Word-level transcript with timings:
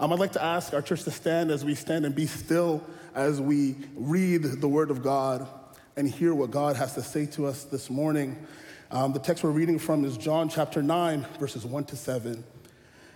Um, 0.00 0.14
I'd 0.14 0.18
like 0.18 0.32
to 0.32 0.42
ask 0.42 0.72
our 0.72 0.80
church 0.80 1.04
to 1.04 1.10
stand 1.10 1.50
as 1.50 1.62
we 1.62 1.74
stand 1.74 2.06
and 2.06 2.14
be 2.14 2.26
still 2.26 2.82
as 3.14 3.38
we 3.38 3.76
read 3.94 4.42
the 4.44 4.66
Word 4.66 4.90
of 4.90 5.02
God 5.02 5.46
and 5.94 6.08
hear 6.08 6.32
what 6.34 6.50
God 6.50 6.74
has 6.76 6.94
to 6.94 7.02
say 7.02 7.26
to 7.26 7.44
us 7.44 7.64
this 7.64 7.90
morning. 7.90 8.38
Um, 8.90 9.12
the 9.12 9.18
text 9.18 9.44
we're 9.44 9.50
reading 9.50 9.78
from 9.78 10.06
is 10.06 10.16
John 10.16 10.48
chapter 10.48 10.82
9, 10.82 11.26
verses 11.38 11.66
1 11.66 11.84
to 11.84 11.96
7. 11.96 12.42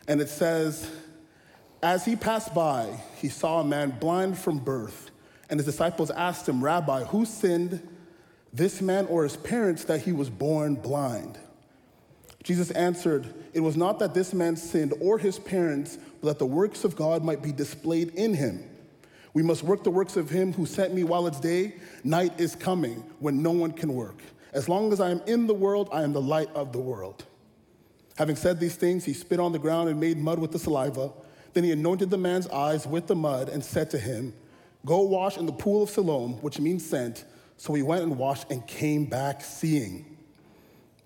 And 0.08 0.20
it 0.20 0.28
says, 0.28 0.90
As 1.82 2.04
he 2.04 2.16
passed 2.16 2.54
by, 2.54 3.00
he 3.16 3.30
saw 3.30 3.60
a 3.60 3.64
man 3.64 3.96
blind 3.98 4.36
from 4.36 4.58
birth. 4.58 5.10
And 5.48 5.58
his 5.58 5.64
disciples 5.64 6.10
asked 6.10 6.46
him, 6.46 6.62
Rabbi, 6.62 7.04
who 7.04 7.24
sinned, 7.24 7.80
this 8.52 8.82
man 8.82 9.06
or 9.06 9.22
his 9.22 9.38
parents, 9.38 9.84
that 9.84 10.02
he 10.02 10.12
was 10.12 10.28
born 10.28 10.74
blind? 10.74 11.38
Jesus 12.44 12.70
answered, 12.72 13.34
It 13.54 13.60
was 13.60 13.76
not 13.76 13.98
that 13.98 14.14
this 14.14 14.32
man 14.32 14.54
sinned 14.54 14.94
or 15.00 15.18
his 15.18 15.38
parents, 15.38 15.98
but 16.20 16.28
that 16.28 16.38
the 16.38 16.46
works 16.46 16.84
of 16.84 16.94
God 16.94 17.24
might 17.24 17.42
be 17.42 17.50
displayed 17.50 18.10
in 18.14 18.34
him. 18.34 18.62
We 19.32 19.42
must 19.42 19.64
work 19.64 19.82
the 19.82 19.90
works 19.90 20.16
of 20.16 20.30
him 20.30 20.52
who 20.52 20.66
sent 20.66 20.94
me 20.94 21.02
while 21.02 21.26
it's 21.26 21.40
day. 21.40 21.74
Night 22.04 22.38
is 22.38 22.54
coming 22.54 23.02
when 23.18 23.42
no 23.42 23.50
one 23.50 23.72
can 23.72 23.92
work. 23.92 24.22
As 24.52 24.68
long 24.68 24.92
as 24.92 25.00
I 25.00 25.10
am 25.10 25.22
in 25.26 25.48
the 25.48 25.54
world, 25.54 25.88
I 25.90 26.02
am 26.02 26.12
the 26.12 26.20
light 26.20 26.50
of 26.54 26.72
the 26.72 26.78
world. 26.78 27.24
Having 28.16 28.36
said 28.36 28.60
these 28.60 28.76
things, 28.76 29.04
he 29.04 29.12
spit 29.12 29.40
on 29.40 29.50
the 29.50 29.58
ground 29.58 29.88
and 29.88 29.98
made 29.98 30.18
mud 30.18 30.38
with 30.38 30.52
the 30.52 30.58
saliva. 30.58 31.10
Then 31.54 31.64
he 31.64 31.72
anointed 31.72 32.10
the 32.10 32.18
man's 32.18 32.46
eyes 32.48 32.86
with 32.86 33.08
the 33.08 33.16
mud 33.16 33.48
and 33.48 33.64
said 33.64 33.90
to 33.90 33.98
him, 33.98 34.34
Go 34.86 35.00
wash 35.00 35.38
in 35.38 35.46
the 35.46 35.52
pool 35.52 35.82
of 35.82 35.90
Siloam, 35.90 36.34
which 36.42 36.60
means 36.60 36.84
sent. 36.84 37.24
So 37.56 37.72
he 37.72 37.82
went 37.82 38.02
and 38.02 38.18
washed 38.18 38.50
and 38.50 38.64
came 38.66 39.06
back 39.06 39.40
seeing. 39.40 40.18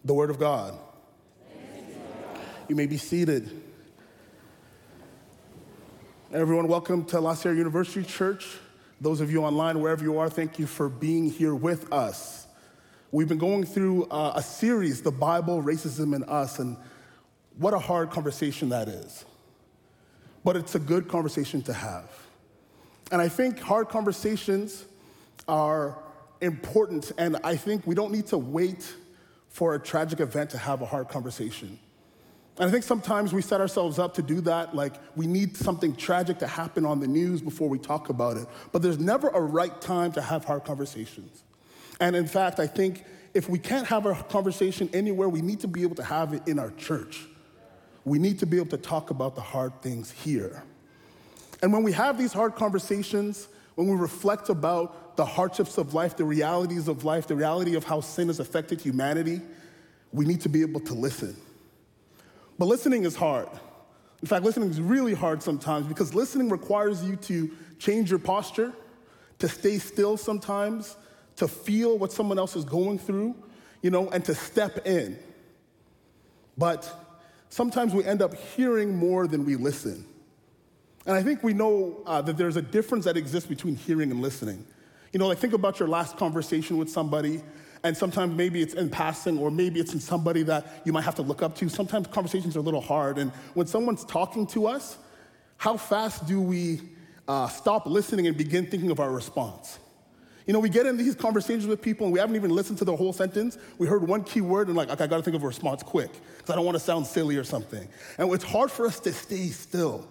The 0.04 0.14
word 0.14 0.30
of 0.30 0.38
God. 0.38 0.78
You 2.68 2.76
may 2.76 2.84
be 2.84 2.98
seated. 2.98 3.50
Everyone, 6.34 6.68
welcome 6.68 7.02
to 7.06 7.18
La 7.18 7.32
Sierra 7.32 7.56
University 7.56 8.06
Church. 8.06 8.58
Those 9.00 9.22
of 9.22 9.32
you 9.32 9.42
online, 9.42 9.80
wherever 9.80 10.04
you 10.04 10.18
are, 10.18 10.28
thank 10.28 10.58
you 10.58 10.66
for 10.66 10.90
being 10.90 11.30
here 11.30 11.54
with 11.54 11.90
us. 11.90 12.46
We've 13.10 13.26
been 13.26 13.38
going 13.38 13.64
through 13.64 14.04
uh, 14.10 14.34
a 14.36 14.42
series, 14.42 15.00
The 15.00 15.10
Bible, 15.10 15.62
Racism, 15.62 16.14
and 16.14 16.28
Us, 16.28 16.58
and 16.58 16.76
what 17.56 17.72
a 17.72 17.78
hard 17.78 18.10
conversation 18.10 18.68
that 18.68 18.86
is. 18.86 19.24
But 20.44 20.56
it's 20.56 20.74
a 20.74 20.78
good 20.78 21.08
conversation 21.08 21.62
to 21.62 21.72
have. 21.72 22.10
And 23.10 23.22
I 23.22 23.30
think 23.30 23.60
hard 23.60 23.88
conversations 23.88 24.84
are 25.48 25.96
important, 26.42 27.12
and 27.16 27.38
I 27.42 27.56
think 27.56 27.86
we 27.86 27.94
don't 27.94 28.12
need 28.12 28.26
to 28.26 28.36
wait 28.36 28.92
for 29.48 29.74
a 29.74 29.78
tragic 29.78 30.20
event 30.20 30.50
to 30.50 30.58
have 30.58 30.82
a 30.82 30.86
hard 30.86 31.08
conversation. 31.08 31.78
And 32.58 32.68
I 32.68 32.72
think 32.72 32.82
sometimes 32.82 33.32
we 33.32 33.40
set 33.40 33.60
ourselves 33.60 34.00
up 34.00 34.14
to 34.14 34.22
do 34.22 34.40
that, 34.42 34.74
like 34.74 34.94
we 35.14 35.28
need 35.28 35.56
something 35.56 35.94
tragic 35.94 36.38
to 36.40 36.46
happen 36.46 36.84
on 36.84 36.98
the 36.98 37.06
news 37.06 37.40
before 37.40 37.68
we 37.68 37.78
talk 37.78 38.08
about 38.08 38.36
it. 38.36 38.48
But 38.72 38.82
there's 38.82 38.98
never 38.98 39.28
a 39.28 39.40
right 39.40 39.80
time 39.80 40.10
to 40.12 40.20
have 40.20 40.44
hard 40.44 40.64
conversations. 40.64 41.44
And 42.00 42.16
in 42.16 42.26
fact, 42.26 42.58
I 42.58 42.66
think 42.66 43.04
if 43.32 43.48
we 43.48 43.60
can't 43.60 43.86
have 43.86 44.06
a 44.06 44.14
conversation 44.14 44.90
anywhere, 44.92 45.28
we 45.28 45.40
need 45.40 45.60
to 45.60 45.68
be 45.68 45.82
able 45.82 45.94
to 45.96 46.02
have 46.02 46.32
it 46.32 46.48
in 46.48 46.58
our 46.58 46.70
church. 46.72 47.26
We 48.04 48.18
need 48.18 48.40
to 48.40 48.46
be 48.46 48.56
able 48.56 48.70
to 48.70 48.76
talk 48.76 49.10
about 49.10 49.36
the 49.36 49.40
hard 49.40 49.80
things 49.80 50.10
here. 50.10 50.64
And 51.62 51.72
when 51.72 51.84
we 51.84 51.92
have 51.92 52.18
these 52.18 52.32
hard 52.32 52.56
conversations, 52.56 53.48
when 53.76 53.86
we 53.86 53.94
reflect 53.94 54.48
about 54.48 55.16
the 55.16 55.24
hardships 55.24 55.78
of 55.78 55.94
life, 55.94 56.16
the 56.16 56.24
realities 56.24 56.88
of 56.88 57.04
life, 57.04 57.28
the 57.28 57.36
reality 57.36 57.76
of 57.76 57.84
how 57.84 58.00
sin 58.00 58.28
has 58.28 58.40
affected 58.40 58.80
humanity, 58.80 59.40
we 60.12 60.24
need 60.24 60.40
to 60.40 60.48
be 60.48 60.62
able 60.62 60.80
to 60.80 60.94
listen. 60.94 61.36
But 62.58 62.66
listening 62.66 63.04
is 63.04 63.14
hard. 63.14 63.48
In 64.20 64.26
fact, 64.26 64.44
listening 64.44 64.70
is 64.70 64.80
really 64.80 65.14
hard 65.14 65.42
sometimes 65.42 65.86
because 65.86 66.14
listening 66.14 66.48
requires 66.48 67.04
you 67.04 67.16
to 67.16 67.50
change 67.78 68.10
your 68.10 68.18
posture, 68.18 68.72
to 69.38 69.48
stay 69.48 69.78
still 69.78 70.16
sometimes, 70.16 70.96
to 71.36 71.46
feel 71.46 71.96
what 71.96 72.12
someone 72.12 72.38
else 72.38 72.56
is 72.56 72.64
going 72.64 72.98
through, 72.98 73.36
you 73.80 73.90
know, 73.90 74.08
and 74.10 74.24
to 74.24 74.34
step 74.34 74.86
in. 74.86 75.16
But 76.56 76.92
sometimes 77.48 77.94
we 77.94 78.04
end 78.04 78.22
up 78.22 78.34
hearing 78.34 78.96
more 78.96 79.28
than 79.28 79.44
we 79.44 79.54
listen. 79.54 80.04
And 81.06 81.14
I 81.16 81.22
think 81.22 81.44
we 81.44 81.54
know 81.54 82.02
uh, 82.04 82.20
that 82.22 82.36
there's 82.36 82.56
a 82.56 82.62
difference 82.62 83.04
that 83.04 83.16
exists 83.16 83.48
between 83.48 83.76
hearing 83.76 84.10
and 84.10 84.20
listening. 84.20 84.66
You 85.12 85.20
know, 85.20 85.28
like 85.28 85.38
think 85.38 85.52
about 85.52 85.78
your 85.78 85.88
last 85.88 86.16
conversation 86.16 86.76
with 86.76 86.90
somebody 86.90 87.40
and 87.84 87.96
sometimes 87.96 88.36
maybe 88.36 88.62
it's 88.62 88.74
in 88.74 88.90
passing, 88.90 89.38
or 89.38 89.50
maybe 89.50 89.80
it's 89.80 89.94
in 89.94 90.00
somebody 90.00 90.42
that 90.44 90.82
you 90.84 90.92
might 90.92 91.04
have 91.04 91.14
to 91.16 91.22
look 91.22 91.42
up 91.42 91.54
to. 91.56 91.68
Sometimes 91.68 92.06
conversations 92.08 92.56
are 92.56 92.60
a 92.60 92.62
little 92.62 92.80
hard. 92.80 93.18
And 93.18 93.30
when 93.54 93.66
someone's 93.66 94.04
talking 94.04 94.46
to 94.48 94.66
us, 94.66 94.98
how 95.56 95.76
fast 95.76 96.26
do 96.26 96.40
we 96.40 96.80
uh, 97.26 97.48
stop 97.48 97.86
listening 97.86 98.26
and 98.26 98.36
begin 98.36 98.66
thinking 98.66 98.90
of 98.90 99.00
our 99.00 99.10
response? 99.10 99.78
You 100.46 100.54
know, 100.54 100.60
we 100.60 100.70
get 100.70 100.86
in 100.86 100.96
these 100.96 101.14
conversations 101.14 101.66
with 101.66 101.82
people 101.82 102.06
and 102.06 102.12
we 102.12 102.18
haven't 102.18 102.36
even 102.36 102.50
listened 102.50 102.78
to 102.78 102.84
the 102.86 102.96
whole 102.96 103.12
sentence. 103.12 103.58
We 103.76 103.86
heard 103.86 104.08
one 104.08 104.24
key 104.24 104.40
word 104.40 104.68
and 104.68 104.76
like, 104.76 104.88
okay, 104.88 105.04
I 105.04 105.06
gotta 105.06 105.22
think 105.22 105.36
of 105.36 105.42
a 105.44 105.46
response 105.46 105.82
quick 105.82 106.10
because 106.38 106.50
I 106.50 106.54
don't 106.56 106.64
wanna 106.64 106.78
sound 106.78 107.06
silly 107.06 107.36
or 107.36 107.44
something. 107.44 107.86
And 108.16 108.32
it's 108.32 108.44
hard 108.44 108.70
for 108.70 108.86
us 108.86 108.98
to 109.00 109.12
stay 109.12 109.48
still. 109.48 110.08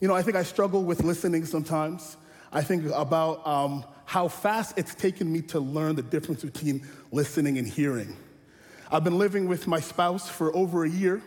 You 0.00 0.08
know, 0.08 0.16
I 0.16 0.22
think 0.22 0.36
I 0.36 0.42
struggle 0.42 0.82
with 0.82 1.04
listening 1.04 1.44
sometimes. 1.44 2.16
I 2.52 2.60
think 2.60 2.84
about 2.92 3.46
um, 3.46 3.84
how 4.04 4.28
fast 4.28 4.76
it's 4.76 4.94
taken 4.94 5.32
me 5.32 5.40
to 5.42 5.58
learn 5.58 5.96
the 5.96 6.02
difference 6.02 6.44
between 6.44 6.86
listening 7.10 7.56
and 7.56 7.66
hearing. 7.66 8.14
I've 8.90 9.04
been 9.04 9.16
living 9.16 9.48
with 9.48 9.66
my 9.66 9.80
spouse 9.80 10.28
for 10.28 10.54
over 10.54 10.84
a 10.84 10.90
year, 10.90 11.22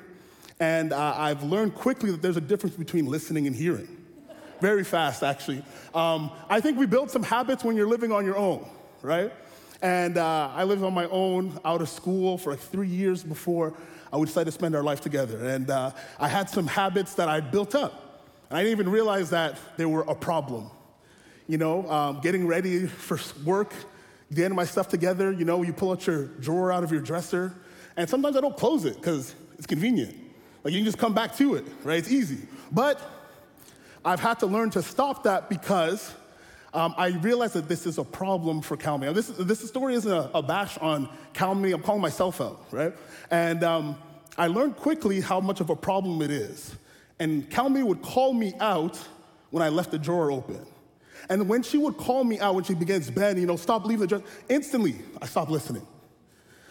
and 0.60 0.94
uh, 0.94 1.16
I've 1.18 1.42
learned 1.42 1.74
quickly 1.74 2.12
that 2.12 2.22
there's 2.22 2.38
a 2.38 2.42
difference 2.42 2.76
between 2.76 3.08
listening 3.08 3.48
and 3.48 3.56
hearing. 3.56 3.88
Very 4.62 4.84
fast, 4.84 5.24
actually. 5.24 5.64
Um, 5.96 6.30
I 6.48 6.62
think 6.62 6.78
we 6.78 6.86
build 6.86 7.10
some 7.10 7.24
habits 7.24 7.64
when 7.64 7.76
you're 7.76 7.88
living 7.88 8.12
on 8.12 8.24
your 8.24 8.38
own, 8.38 8.64
right? 9.02 9.34
And 9.82 10.20
uh, 10.20 10.52
I 10.54 10.64
lived 10.64 10.84
on 10.84 10.94
my 10.94 11.08
own 11.08 11.60
out 11.66 11.82
of 11.82 11.90
school 11.90 12.38
for 12.38 12.52
like 12.52 12.60
three 12.60 12.88
years 12.88 13.24
before 13.24 13.74
uh, 14.14 14.20
we 14.20 14.28
decided 14.28 14.46
to 14.46 14.52
spend 14.52 14.76
our 14.76 14.84
life 14.84 15.02
together. 15.02 15.44
And 15.44 15.72
uh, 15.72 15.92
I 16.20 16.28
had 16.28 16.52
some 16.52 16.68
habits 16.68 17.16
that 17.16 17.28
I 17.28 17.40
built 17.40 17.74
up. 17.74 18.22
And 18.50 18.58
I 18.60 18.62
didn't 18.62 18.80
even 18.80 18.92
realize 18.92 19.32
that 19.32 19.58
they 19.76 19.86
were 19.86 20.04
a 20.08 20.16
problem 20.16 20.70
you 21.48 21.58
know, 21.58 21.90
um, 21.90 22.20
getting 22.22 22.48
ready 22.48 22.88
for 22.88 23.20
work, 23.44 23.74
getting 24.34 24.56
my 24.56 24.66
stuff 24.66 24.90
together. 24.90 25.32
You 25.32 25.46
know, 25.46 25.62
you 25.64 25.74
pull 25.74 25.92
out 25.92 26.06
your 26.08 26.26
drawer 26.26 26.72
out 26.72 26.84
of 26.84 26.92
your 26.92 27.02
dresser, 27.02 27.54
and 27.98 28.10
sometimes 28.10 28.36
I 28.36 28.42
don't 28.42 28.58
close 28.58 28.86
it 28.86 28.96
because 28.96 29.36
it's 29.58 29.68
convenient. 29.68 30.16
Like 30.64 30.74
you 30.74 30.80
can 30.80 30.86
just 30.86 30.98
come 30.98 31.14
back 31.14 31.36
to 31.38 31.56
it, 31.56 31.66
right? 31.84 32.00
It's 32.00 32.12
easy. 32.12 32.40
But 32.72 33.00
I've 34.04 34.20
had 34.20 34.40
to 34.40 34.48
learn 34.48 34.72
to 34.72 34.82
stop 34.82 35.24
that 35.24 35.50
because 35.50 36.14
um, 36.74 36.94
I 36.98 37.08
realized 37.08 37.54
that 37.54 37.70
this 37.70 37.86
is 37.86 37.98
a 37.98 38.04
problem 38.04 38.62
for 38.62 38.76
Calmy. 38.76 39.12
This, 39.14 39.28
this 39.28 39.66
story 39.68 39.94
isn't 39.96 40.12
a, 40.12 40.30
a, 40.34 40.44
bash 40.44 40.78
on 40.80 41.08
Calmy. 41.34 41.72
I'm 41.72 41.82
calling 41.82 42.02
myself 42.02 42.42
out, 42.42 42.66
right? 42.72 42.94
And 43.32 43.64
um, 43.64 43.96
I 44.38 44.48
learned 44.48 44.76
quickly 44.76 45.22
how 45.22 45.40
much 45.40 45.62
of 45.62 45.70
a 45.70 45.76
problem 45.76 46.22
it 46.22 46.32
is. 46.32 46.76
And 47.20 47.50
Calmy 47.50 47.82
would 47.82 48.02
call 48.02 48.34
me 48.34 48.54
out 48.60 49.00
when 49.52 49.64
I 49.64 49.70
left 49.70 49.92
the 49.92 49.98
drawer 49.98 50.32
open. 50.32 50.66
And 51.30 51.50
when 51.50 51.64
she 51.64 51.78
would 51.78 51.98
call 51.98 52.24
me 52.24 52.40
out 52.40 52.56
when 52.56 52.64
she 52.64 52.74
begins 52.74 53.10
bed, 53.10 53.38
you 53.38 53.46
know, 53.46 53.56
stop 53.56 53.86
leaving 53.86 54.02
the 54.02 54.08
dress, 54.08 54.22
instantly 54.50 54.96
I 55.22 55.26
stop 55.26 55.50
listening. 55.50 55.86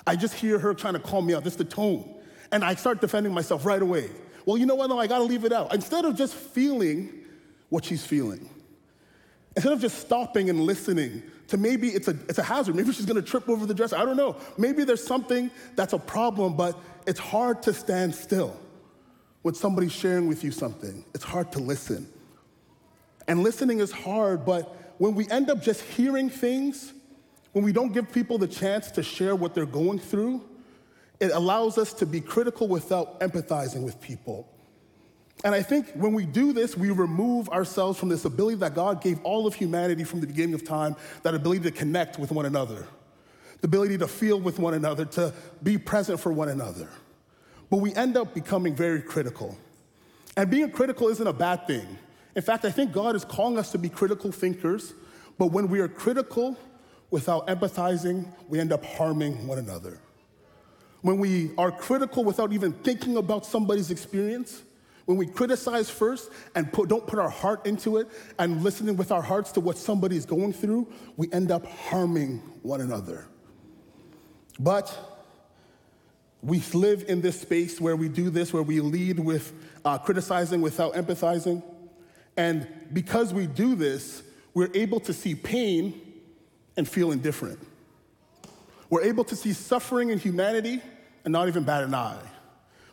I 0.07 0.17
just 0.17 0.35
hear 0.35 0.59
her 0.59 0.75
trying 0.75 0.95
to 0.95 1.01
call 1.01 1.23
me 1.23 1.35
out, 1.35 1.45
just 1.45 1.59
the 1.59 1.65
tone. 1.65 2.15
And 2.53 2.65
I 2.65 2.75
start 2.75 3.01
defending 3.01 3.33
myself 3.33 3.65
right 3.65 3.81
away. 3.81 4.11
Well, 4.45 4.59
you 4.59 4.67
know 4.67 4.75
what? 4.75 4.89
No, 4.89 4.99
I 4.99 5.07
gotta 5.07 5.25
leave 5.25 5.45
it 5.45 5.53
out. 5.53 5.75
Instead 5.75 6.05
of 6.05 6.17
just 6.17 6.35
feeling 6.35 7.25
what 7.71 7.85
she's 7.85 8.05
feeling, 8.05 8.49
instead 9.57 9.73
of 9.73 9.81
just 9.81 9.99
stopping 9.99 10.51
and 10.51 10.61
listening 10.61 11.23
to 11.49 11.57
maybe 11.57 11.89
it's 11.89 12.09
a, 12.09 12.17
it's 12.29 12.39
a 12.39 12.43
hazard, 12.43 12.75
maybe 12.75 12.93
she's 12.93 13.07
gonna 13.07 13.23
trip 13.23 13.49
over 13.49 13.67
the 13.67 13.75
dresser, 13.75 13.97
I 13.97 14.05
don't 14.05 14.17
know. 14.17 14.37
Maybe 14.59 14.85
there's 14.85 15.05
something 15.05 15.51
that's 15.75 15.95
a 15.95 15.99
problem, 15.99 16.57
but 16.57 16.79
it's 17.07 17.21
hard 17.21 17.63
to 17.63 17.73
stand 17.73 18.15
still 18.15 18.57
when 19.43 19.55
somebody's 19.55 19.93
sharing 19.93 20.29
with 20.29 20.45
you 20.45 20.51
something. 20.51 21.05
It's 21.15 21.25
hard 21.25 21.53
to 21.53 21.59
listen. 21.59 22.09
And 23.27 23.43
listening 23.43 23.81
is 23.81 23.91
hard, 23.91 24.45
but 24.45 24.95
when 24.99 25.15
we 25.15 25.29
end 25.31 25.51
up 25.51 25.63
just 25.63 25.83
hearing 25.83 26.29
things, 26.29 26.93
when 27.53 27.65
we 27.65 27.73
don't 27.73 27.93
give 27.93 28.13
people 28.13 28.39
the 28.39 28.49
chance 28.49 28.91
to 28.93 29.03
share 29.03 29.35
what 29.35 29.55
they're 29.55 29.67
going 29.67 29.99
through, 29.99 30.45
it 31.21 31.31
allows 31.31 31.79
us 31.79 31.93
to 31.95 32.07
be 32.07 32.21
critical 32.21 32.69
without 32.69 33.21
empathizing 33.21 33.83
with 33.83 34.01
people. 34.01 34.49
And 35.45 35.55
I 35.55 35.63
think 35.63 35.93
when 35.93 36.15
we 36.15 36.25
do 36.25 36.53
this, 36.53 36.77
we 36.77 36.91
remove 36.91 37.49
ourselves 37.51 37.99
from 37.99 38.09
this 38.09 38.25
ability 38.25 38.57
that 38.57 38.75
God 38.75 39.03
gave 39.03 39.23
all 39.25 39.47
of 39.47 39.55
humanity 39.55 40.05
from 40.05 40.21
the 40.21 40.27
beginning 40.27 40.55
of 40.55 40.65
time 40.65 40.97
that 41.23 41.35
ability 41.35 41.63
to 41.65 41.71
connect 41.71 42.19
with 42.19 42.31
one 42.33 42.47
another, 42.47 42.87
the 43.61 43.67
ability 43.67 43.99
to 43.99 44.09
feel 44.09 44.41
with 44.41 44.59
one 44.59 44.75
another, 44.75 45.05
to 45.05 45.33
be 45.63 45.77
present 45.77 46.19
for 46.19 46.33
one 46.33 46.49
another. 46.49 46.89
But 47.69 47.79
we 47.79 47.95
end 47.95 48.17
up 48.17 48.35
becoming 48.35 48.75
very 48.75 49.03
critical. 49.03 49.57
And 50.37 50.51
being 50.51 50.71
critical 50.71 51.09
isn't 51.09 51.27
a 51.27 51.33
bad 51.33 51.67
thing. 51.67 51.99
In 52.37 52.43
fact, 52.43 52.65
I 52.65 52.71
think 52.71 52.93
God 52.93 53.15
is 53.15 53.25
calling 53.25 53.59
us 53.59 53.71
to 53.73 53.79
be 53.79 53.89
critical 53.89 54.33
thinkers, 54.33 54.95
but 55.39 55.47
when 55.47 55.69
we 55.69 55.81
are 55.81 55.89
critical 55.89 56.57
without 57.11 57.47
empathizing, 57.47 58.27
we 58.49 58.59
end 58.59 58.73
up 58.73 58.85
harming 58.85 59.47
one 59.47 59.59
another. 59.59 60.01
When 61.03 61.19
we 61.19 61.51
are 61.59 61.71
critical 61.71 62.25
without 62.25 62.53
even 62.53 62.73
thinking 62.73 63.17
about 63.17 63.45
somebody's 63.47 63.91
experience, 63.91 64.63
When 65.07 65.19
we 65.19 65.27
criticize 65.27 65.91
first 65.91 66.31
and 66.55 66.73
put, 66.73 66.89
don't 66.89 67.07
put 67.07 67.19
our 67.19 67.29
heart 67.29 67.67
into 67.67 67.99
it 67.99 68.09
and 68.39 68.63
listening 68.63 68.97
with 68.97 69.13
our 69.13 69.21
hearts 69.21 69.53
to 69.53 69.61
what 69.61 69.77
somebody 69.77 70.17
is 70.17 70.25
going 70.25 70.53
through, 70.53 70.91
we 71.17 71.31
end 71.31 71.51
up 71.51 71.67
harming 71.67 72.39
one 72.63 72.81
another. 72.81 73.27
But 74.59 74.97
we 76.43 76.63
live 76.73 77.05
in 77.09 77.21
this 77.21 77.41
space 77.41 77.81
where 77.81 77.97
we 77.97 78.09
do 78.09 78.31
this, 78.31 78.53
where 78.53 78.63
we 78.63 78.81
lead 78.81 79.19
with 79.19 79.53
uh, 79.85 79.99
criticizing 79.99 80.63
without 80.63 80.95
empathizing. 80.95 81.63
And 82.37 82.69
because 82.93 83.33
we 83.33 83.47
do 83.47 83.75
this, 83.75 84.23
we're 84.55 84.71
able 84.75 85.01
to 85.01 85.13
see 85.13 85.35
pain 85.35 86.01
and 86.77 86.89
feel 86.89 87.13
indifferent. 87.13 87.59
We're 88.91 89.03
able 89.03 89.25
to 89.25 89.37
see 89.37 89.53
suffering 89.53 90.11
in 90.11 90.19
humanity 90.19 90.81
and 91.25 91.33
not 91.33 91.49
even 91.49 91.65
bat 91.65 91.83
an 91.85 91.95
eye. 91.95 92.21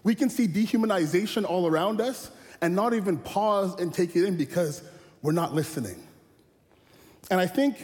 We 0.03 0.15
can 0.15 0.29
see 0.29 0.47
dehumanization 0.47 1.45
all 1.45 1.67
around 1.67 2.01
us 2.01 2.31
and 2.61 2.75
not 2.75 2.93
even 2.93 3.17
pause 3.17 3.79
and 3.79 3.93
take 3.93 4.15
it 4.15 4.25
in 4.25 4.38
because 4.38 4.83
we're 5.21 5.31
not 5.31 5.53
listening. 5.53 6.07
And 7.29 7.39
I 7.39 7.47
think 7.47 7.77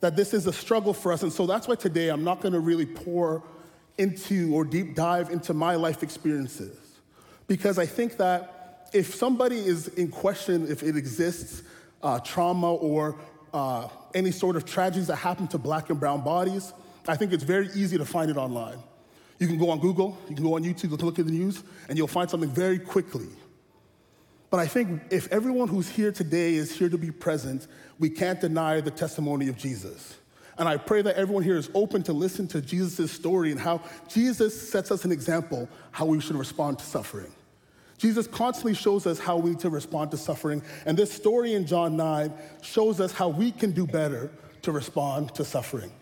that 0.00 0.16
this 0.16 0.34
is 0.34 0.46
a 0.46 0.52
struggle 0.52 0.92
for 0.92 1.12
us. 1.12 1.22
And 1.22 1.32
so 1.32 1.46
that's 1.46 1.66
why 1.66 1.74
today 1.74 2.08
I'm 2.08 2.24
not 2.24 2.42
to 2.52 2.60
really 2.60 2.86
pour 2.86 3.42
into 3.96 4.54
or 4.54 4.64
deep 4.64 4.94
dive 4.94 5.30
into 5.30 5.54
my 5.54 5.76
life 5.76 6.02
experiences. 6.02 6.76
Because 7.46 7.78
I 7.78 7.86
think 7.86 8.16
that 8.18 8.53
if 8.94 9.14
somebody 9.14 9.56
is 9.56 9.88
in 9.88 10.08
question, 10.08 10.70
if 10.70 10.82
it 10.82 10.96
exists, 10.96 11.64
uh, 12.02 12.20
trauma 12.20 12.72
or 12.72 13.16
uh, 13.52 13.88
any 14.14 14.30
sort 14.30 14.54
of 14.54 14.64
tragedies 14.64 15.08
that 15.08 15.16
happen 15.16 15.48
to 15.48 15.58
black 15.58 15.90
and 15.90 15.98
brown 15.98 16.22
bodies, 16.22 16.72
I 17.08 17.16
think 17.16 17.32
it's 17.32 17.42
very 17.42 17.68
easy 17.74 17.98
to 17.98 18.04
find 18.04 18.30
it 18.30 18.36
online. 18.36 18.78
You 19.40 19.48
can 19.48 19.58
go 19.58 19.70
on 19.70 19.80
Google, 19.80 20.16
you 20.28 20.36
can 20.36 20.44
go 20.44 20.54
on 20.54 20.62
YouTube 20.62 20.96
to 20.96 21.04
look 21.04 21.18
at 21.18 21.26
the 21.26 21.32
news, 21.32 21.64
and 21.88 21.98
you'll 21.98 22.06
find 22.06 22.30
something 22.30 22.48
very 22.48 22.78
quickly. 22.78 23.26
But 24.48 24.60
I 24.60 24.68
think 24.68 25.02
if 25.10 25.26
everyone 25.32 25.66
who's 25.66 25.88
here 25.88 26.12
today 26.12 26.54
is 26.54 26.70
here 26.70 26.88
to 26.88 26.96
be 26.96 27.10
present, 27.10 27.66
we 27.98 28.08
can't 28.08 28.40
deny 28.40 28.80
the 28.80 28.92
testimony 28.92 29.48
of 29.48 29.56
Jesus. 29.56 30.16
And 30.56 30.68
I 30.68 30.76
pray 30.76 31.02
that 31.02 31.16
everyone 31.16 31.42
here 31.42 31.56
is 31.56 31.68
open 31.74 32.04
to 32.04 32.12
listen 32.12 32.46
to 32.48 32.60
Jesus' 32.60 33.10
story 33.10 33.50
and 33.50 33.58
how 33.58 33.82
Jesus 34.06 34.70
sets 34.70 34.92
us 34.92 35.04
an 35.04 35.10
example 35.10 35.68
how 35.90 36.06
we 36.06 36.20
should 36.20 36.36
respond 36.36 36.78
to 36.78 36.84
suffering. 36.84 37.32
Jesus 37.98 38.26
constantly 38.26 38.74
shows 38.74 39.06
us 39.06 39.18
how 39.18 39.36
we 39.36 39.54
to 39.56 39.70
respond 39.70 40.10
to 40.10 40.16
suffering. 40.16 40.62
And 40.84 40.96
this 40.96 41.12
story 41.12 41.54
in 41.54 41.66
John 41.66 41.96
9 41.96 42.32
shows 42.62 43.00
us 43.00 43.12
how 43.12 43.28
we 43.28 43.50
can 43.50 43.70
do 43.70 43.86
better 43.86 44.30
to 44.62 44.72
respond 44.72 45.34
to 45.36 45.44
suffering. 45.44 45.92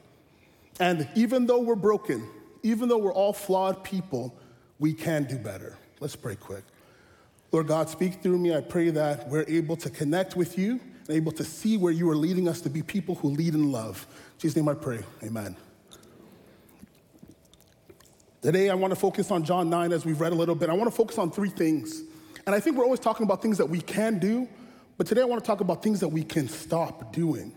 And 0.80 1.08
even 1.14 1.46
though 1.46 1.60
we're 1.60 1.74
broken, 1.74 2.26
even 2.62 2.88
though 2.88 2.98
we're 2.98 3.12
all 3.12 3.32
flawed 3.32 3.84
people, 3.84 4.34
we 4.78 4.94
can 4.94 5.24
do 5.24 5.36
better. 5.36 5.76
Let's 6.00 6.16
pray 6.16 6.36
quick. 6.36 6.64
Lord 7.52 7.66
God, 7.66 7.88
speak 7.90 8.22
through 8.22 8.38
me. 8.38 8.56
I 8.56 8.62
pray 8.62 8.90
that 8.90 9.28
we're 9.28 9.44
able 9.46 9.76
to 9.76 9.90
connect 9.90 10.36
with 10.36 10.56
you 10.56 10.80
and 11.06 11.16
able 11.16 11.32
to 11.32 11.44
see 11.44 11.76
where 11.76 11.92
you 11.92 12.08
are 12.08 12.16
leading 12.16 12.48
us 12.48 12.60
to 12.62 12.70
be 12.70 12.82
people 12.82 13.16
who 13.16 13.28
lead 13.28 13.54
in 13.54 13.70
love. 13.70 14.06
In 14.34 14.38
Jesus' 14.38 14.56
name 14.56 14.68
I 14.68 14.74
pray. 14.74 15.00
Amen. 15.22 15.56
Today, 18.42 18.70
I 18.70 18.74
want 18.74 18.90
to 18.90 18.98
focus 18.98 19.30
on 19.30 19.44
John 19.44 19.70
9 19.70 19.92
as 19.92 20.04
we've 20.04 20.20
read 20.20 20.32
a 20.32 20.34
little 20.34 20.56
bit. 20.56 20.68
I 20.68 20.72
want 20.72 20.90
to 20.90 20.96
focus 20.96 21.16
on 21.16 21.30
three 21.30 21.48
things. 21.48 22.02
And 22.44 22.56
I 22.56 22.58
think 22.58 22.76
we're 22.76 22.82
always 22.82 22.98
talking 22.98 23.22
about 23.22 23.40
things 23.40 23.56
that 23.58 23.68
we 23.68 23.80
can 23.80 24.18
do, 24.18 24.48
but 24.98 25.06
today 25.06 25.20
I 25.20 25.26
want 25.26 25.40
to 25.40 25.46
talk 25.46 25.60
about 25.60 25.80
things 25.80 26.00
that 26.00 26.08
we 26.08 26.24
can 26.24 26.48
stop 26.48 27.12
doing 27.12 27.52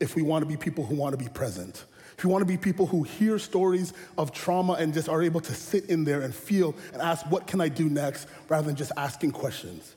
if 0.00 0.16
we 0.16 0.22
want 0.22 0.42
to 0.42 0.46
be 0.46 0.56
people 0.56 0.86
who 0.86 0.94
want 0.94 1.12
to 1.12 1.22
be 1.22 1.28
present. 1.28 1.84
If 2.16 2.24
you 2.24 2.30
want 2.30 2.40
to 2.40 2.46
be 2.46 2.56
people 2.56 2.86
who 2.86 3.02
hear 3.02 3.38
stories 3.38 3.92
of 4.16 4.32
trauma 4.32 4.74
and 4.74 4.94
just 4.94 5.10
are 5.10 5.22
able 5.22 5.42
to 5.42 5.52
sit 5.52 5.90
in 5.90 6.04
there 6.04 6.22
and 6.22 6.34
feel 6.34 6.74
and 6.94 7.02
ask, 7.02 7.26
what 7.26 7.46
can 7.46 7.60
I 7.60 7.68
do 7.68 7.90
next, 7.90 8.26
rather 8.48 8.66
than 8.66 8.76
just 8.76 8.92
asking 8.96 9.32
questions. 9.32 9.94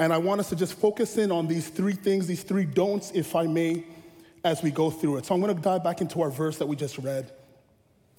And 0.00 0.12
I 0.12 0.18
want 0.18 0.40
us 0.40 0.48
to 0.48 0.56
just 0.56 0.74
focus 0.74 1.16
in 1.16 1.30
on 1.30 1.46
these 1.46 1.68
three 1.68 1.92
things, 1.92 2.26
these 2.26 2.42
three 2.42 2.64
don'ts, 2.64 3.12
if 3.12 3.36
I 3.36 3.46
may, 3.46 3.84
as 4.42 4.64
we 4.64 4.72
go 4.72 4.90
through 4.90 5.18
it. 5.18 5.26
So 5.26 5.34
I'm 5.36 5.40
going 5.40 5.54
to 5.54 5.62
dive 5.62 5.84
back 5.84 6.00
into 6.00 6.22
our 6.22 6.30
verse 6.30 6.58
that 6.58 6.66
we 6.66 6.74
just 6.74 6.98
read. 6.98 7.30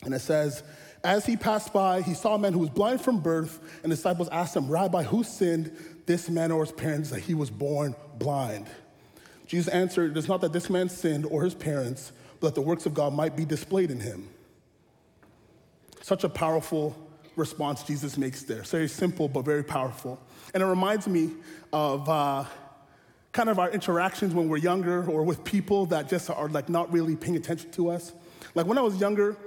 And 0.03 0.13
it 0.13 0.19
says, 0.19 0.63
As 1.03 1.25
he 1.25 1.37
passed 1.37 1.73
by, 1.73 2.01
he 2.01 2.13
saw 2.13 2.35
a 2.35 2.39
man 2.39 2.53
who 2.53 2.59
was 2.59 2.69
blind 2.69 3.01
from 3.01 3.19
birth, 3.19 3.59
and 3.83 3.91
the 3.91 3.95
disciples 3.95 4.29
asked 4.29 4.55
him, 4.55 4.69
Rabbi, 4.69 5.03
who 5.03 5.23
sinned, 5.23 5.75
this 6.05 6.29
man 6.29 6.51
or 6.51 6.65
his 6.65 6.71
parents, 6.71 7.11
that 7.11 7.19
he 7.19 7.33
was 7.33 7.49
born 7.49 7.95
blind? 8.17 8.67
Jesus 9.47 9.67
answered, 9.67 10.11
It 10.11 10.17
is 10.17 10.27
not 10.27 10.41
that 10.41 10.53
this 10.53 10.69
man 10.69 10.89
sinned 10.89 11.25
or 11.25 11.43
his 11.43 11.53
parents 11.53 12.11
but 12.41 12.47
that 12.47 12.55
the 12.55 12.61
works 12.61 12.85
of 12.85 12.93
God 12.93 13.13
might 13.13 13.37
be 13.37 13.45
displayed 13.45 13.91
in 13.91 13.99
him. 13.99 14.27
Such 16.01 16.23
a 16.25 16.29
powerful 16.29 16.97
response 17.35 17.83
Jesus 17.83 18.17
makes 18.17 18.43
there. 18.43 18.63
Very 18.63 18.89
simple, 18.89 19.29
but 19.29 19.45
very 19.45 19.63
powerful. 19.63 20.19
And 20.53 20.61
it 20.61 20.65
reminds 20.65 21.07
me 21.07 21.29
of 21.71 22.09
uh, 22.09 22.45
kind 23.31 23.47
of 23.47 23.59
our 23.59 23.69
interactions 23.69 24.33
when 24.33 24.49
we're 24.49 24.57
younger 24.57 25.05
or 25.05 25.23
with 25.23 25.43
people 25.43 25.85
that 25.87 26.09
just 26.09 26.29
are 26.29 26.49
like 26.49 26.67
not 26.67 26.91
really 26.91 27.15
paying 27.15 27.37
attention 27.37 27.71
to 27.71 27.91
us. 27.91 28.11
Like 28.55 28.65
when 28.65 28.79
I 28.79 28.81
was 28.81 28.99
younger, 28.99 29.37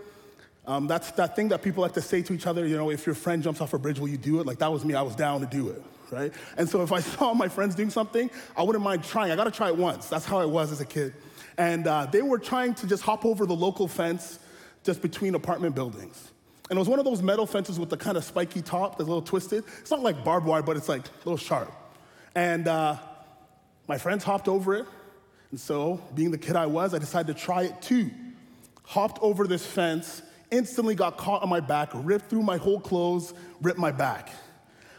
um, 0.66 0.87
that's 0.87 1.11
that 1.12 1.37
thing 1.37 1.49
that 1.49 1.62
people 1.62 1.82
like 1.82 1.93
to 1.94 2.02
say 2.02 2.22
to 2.22 2.32
each 2.32 2.46
other, 2.46 2.66
you 2.66 2.76
know, 2.76 2.90
if 2.90 3.06
your 3.06 3.14
friend 3.14 3.43
jumps 3.43 3.61
off 3.61 3.75
a 3.75 3.78
bridge, 3.78 3.99
will 3.99 4.08
you 4.08 4.16
do 4.16 4.40
it? 4.40 4.46
Like 4.46 4.58
that 4.58 4.72
was 4.72 4.84
me, 4.84 4.94
I 4.94 5.02
was 5.02 5.14
down 5.14 5.40
to 5.40 5.46
do 5.46 5.69
it, 5.69 5.82
right? 6.11 6.32
And 6.56 6.69
so 6.69 6.82
if 6.82 6.93
I 6.93 7.00
saw 7.14 7.34
my 7.34 7.49
friends 7.49 7.75
doing 7.75 7.90
something, 7.90 8.31
I 8.56 8.62
wouldn't 8.62 8.84
mind 8.84 9.05
trying. 9.05 9.31
I 9.31 9.37
gotta 9.37 9.50
try 9.50 9.69
it 9.69 9.76
once. 9.76 10.08
That's 10.08 10.25
how 10.25 10.38
I 10.38 10.46
was 10.46 10.72
as 10.72 10.81
a 10.81 10.87
kid. 10.87 11.12
And 11.58 11.87
uh, 11.87 12.06
they 12.06 12.22
were 12.22 12.38
trying 12.38 12.75
to 12.75 12.87
just 12.87 13.02
hop 13.02 13.25
over 13.25 13.46
the 13.46 13.55
local 13.55 13.87
fence 13.88 14.38
just 14.82 15.02
between 15.02 15.34
apartment 15.34 15.75
buildings. 15.75 16.31
And 16.70 16.78
it 16.78 16.81
was 16.81 16.88
one 16.88 16.99
of 16.99 17.05
those 17.05 17.22
metal 17.22 17.46
fences 17.46 17.78
with 17.78 17.90
the 17.90 17.96
kind 17.96 18.16
of 18.16 18.25
spiky 18.25 18.62
top 18.62 18.93
that's 18.93 19.06
a 19.06 19.11
little 19.11 19.22
twisted. 19.22 19.64
It's 19.81 19.90
not 19.90 20.00
like 20.00 20.25
barbed 20.25 20.46
wire, 20.46 20.62
but 20.62 20.76
it's 20.76 20.88
like 20.88 21.06
a 21.06 21.11
little 21.25 21.37
sharp. 21.37 21.70
And 22.34 22.66
uh, 22.66 22.96
my 23.87 23.99
friends 23.99 24.25
hopped 24.25 24.49
over 24.49 24.75
it. 24.75 24.87
And 25.50 25.61
so, 25.61 26.00
being 26.14 26.31
the 26.31 26.38
kid 26.38 26.56
I 26.56 26.66
was, 26.66 26.94
I 26.94 26.99
decided 26.99 27.37
to 27.37 27.40
try 27.40 27.64
it 27.64 27.82
too. 27.82 28.11
Hopped 28.82 29.19
over 29.22 29.46
this 29.46 29.64
fence, 29.64 30.22
instantly 30.54 30.94
got 30.94 31.16
caught 31.16 31.42
on 31.42 31.48
my 31.48 31.60
back, 31.60 31.90
ripped 31.92 32.30
through 32.30 32.42
my 32.42 32.56
whole 32.56 32.80
clothes, 32.80 33.34
ripped 33.60 33.78
my 33.78 33.90
back. 33.90 34.30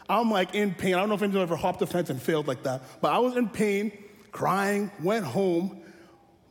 I'm 0.08 0.30
like 0.30 0.54
in 0.54 0.74
pain. 0.74 0.94
I 0.94 0.98
don't 0.98 1.08
know 1.08 1.14
if 1.14 1.22
anyone 1.22 1.42
ever 1.42 1.56
hopped 1.56 1.82
a 1.82 1.86
fence 1.86 2.10
and 2.10 2.20
failed 2.20 2.46
like 2.46 2.62
that, 2.64 2.82
but 3.00 3.12
I 3.12 3.18
was 3.18 3.36
in 3.36 3.48
pain, 3.48 3.90
crying, 4.30 4.90
went 5.02 5.24
home, 5.24 5.82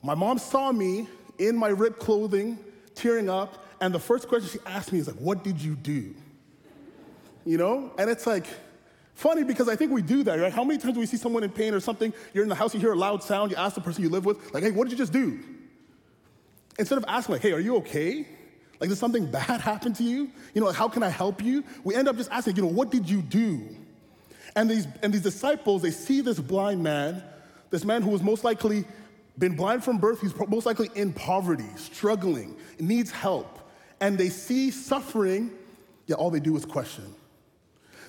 my 0.02 0.14
mom 0.14 0.38
saw 0.38 0.72
me 0.72 1.08
in 1.40 1.58
my 1.58 1.70
ripped 1.70 2.00
clothing, 2.00 2.60
tearing 2.94 3.30
up, 3.30 3.66
and 3.82 3.94
the 3.94 4.00
first 4.00 4.28
question 4.28 4.50
she 4.50 4.60
asked 4.66 4.92
me 4.92 5.00
is 5.00 5.08
like, 5.08 5.16
What 5.18 5.44
did 5.44 5.62
you 5.62 5.76
do? 5.76 6.14
You 7.46 7.58
know? 7.58 7.92
And 7.98 8.10
it's 8.10 8.28
like, 8.28 8.46
funny 9.16 9.44
because 9.44 9.68
I 9.68 9.76
think 9.76 9.92
we 9.92 10.02
do 10.02 10.24
that, 10.24 10.40
right? 10.40 10.54
How 10.54 10.64
many 10.64 10.80
times 10.80 10.94
do 10.94 11.00
we 11.00 11.06
see 11.06 11.18
someone 11.18 11.44
in 11.44 11.50
pain 11.50 11.74
or 11.74 11.80
something? 11.80 12.14
You're 12.34 12.44
in 12.44 12.50
the 12.50 12.56
house, 12.56 12.74
you 12.74 12.80
hear 12.80 12.94
a 12.94 12.98
loud 12.98 13.24
sound, 13.24 13.50
you 13.52 13.58
ask 13.58 13.76
the 13.76 13.82
person 13.82 14.04
you 14.04 14.10
live 14.10 14.26
with, 14.26 14.54
like, 14.54 14.64
hey, 14.64 14.72
what 14.72 14.84
did 14.84 14.92
you 14.92 14.98
just 14.98 15.14
do? 15.14 15.40
Instead 16.78 16.98
of 16.98 17.06
asking, 17.08 17.34
like, 17.34 17.42
hey, 17.42 17.54
are 17.54 17.60
you 17.60 17.78
okay? 17.78 18.28
Like, 18.80 18.90
did 18.90 18.98
something 18.98 19.26
bad 19.32 19.62
happen 19.62 19.94
to 19.94 20.04
you? 20.04 20.30
You 20.54 20.62
know, 20.62 20.68
like, 20.68 20.76
how 20.76 20.88
can 20.88 21.04
I 21.04 21.10
help 21.10 21.44
you? 21.44 21.64
We 21.84 21.96
end 21.96 22.08
up 22.08 22.18
just 22.18 22.32
asking, 22.32 22.56
you 22.56 22.64
know, 22.64 22.68
what 22.70 22.92
did 22.92 23.10
you 23.10 23.22
do? 23.22 23.62
And 24.56 24.70
these, 24.70 24.88
and 25.04 25.14
these 25.14 25.22
disciples, 25.22 25.82
they 25.82 25.92
see 25.92 26.22
this 26.22 26.40
blind 26.40 26.82
man, 26.82 27.24
this 27.72 27.84
man 27.84 28.02
who 28.02 28.10
was 28.10 28.24
most 28.24 28.44
likely 28.44 28.86
been 29.38 29.56
blind 29.56 29.84
from 29.84 29.98
birth, 29.98 30.22
he's 30.22 30.34
most 30.48 30.66
likely 30.66 30.90
in 30.96 31.12
poverty, 31.12 31.68
struggling, 31.76 32.56
needs 32.80 33.12
help. 33.12 33.60
And 34.00 34.18
they 34.18 34.30
see 34.30 34.72
suffering, 34.72 35.52
yet 36.08 36.18
all 36.18 36.30
they 36.30 36.40
do 36.40 36.56
is 36.56 36.66
question. 36.66 37.16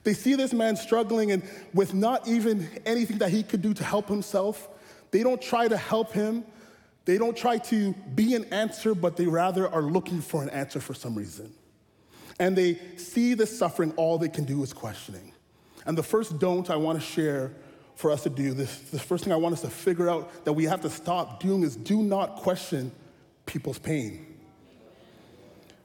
They 0.04 0.14
see 0.14 0.34
this 0.36 0.52
man 0.52 0.76
struggling 0.76 1.32
and 1.32 1.42
with 1.74 1.94
not 1.94 2.28
even 2.28 2.68
anything 2.86 3.18
that 3.18 3.30
he 3.30 3.42
could 3.42 3.60
do 3.60 3.74
to 3.74 3.82
help 3.82 4.08
himself. 4.08 4.68
They 5.10 5.24
don't 5.24 5.42
try 5.42 5.66
to 5.66 5.76
help 5.76 6.12
him. 6.12 6.44
They 7.06 7.18
don't 7.18 7.36
try 7.36 7.58
to 7.58 7.92
be 8.14 8.34
an 8.34 8.52
answer, 8.52 8.94
but 8.94 9.16
they 9.16 9.26
rather 9.26 9.72
are 9.72 9.82
looking 9.82 10.20
for 10.20 10.42
an 10.42 10.50
answer 10.50 10.80
for 10.80 10.92
some 10.92 11.14
reason. 11.14 11.54
And 12.38 12.54
they 12.54 12.78
see 12.96 13.34
the 13.34 13.46
suffering, 13.46 13.94
all 13.96 14.18
they 14.18 14.28
can 14.28 14.44
do 14.44 14.62
is 14.62 14.72
questioning. 14.72 15.32
And 15.86 15.96
the 15.96 16.02
first 16.02 16.38
don't 16.38 16.68
I 16.68 16.76
want 16.76 17.00
to 17.00 17.04
share 17.04 17.52
for 17.94 18.10
us 18.10 18.24
to 18.24 18.30
do. 18.30 18.52
This, 18.52 18.78
the 18.90 18.98
first 18.98 19.22
thing 19.22 19.32
I 19.32 19.36
want 19.36 19.54
us 19.54 19.60
to 19.62 19.70
figure 19.70 20.10
out 20.10 20.44
that 20.44 20.52
we 20.52 20.64
have 20.64 20.80
to 20.82 20.90
stop 20.90 21.40
doing 21.40 21.62
is 21.62 21.76
do 21.76 22.02
not 22.02 22.36
question 22.36 22.90
people's 23.46 23.78
pain. 23.78 24.26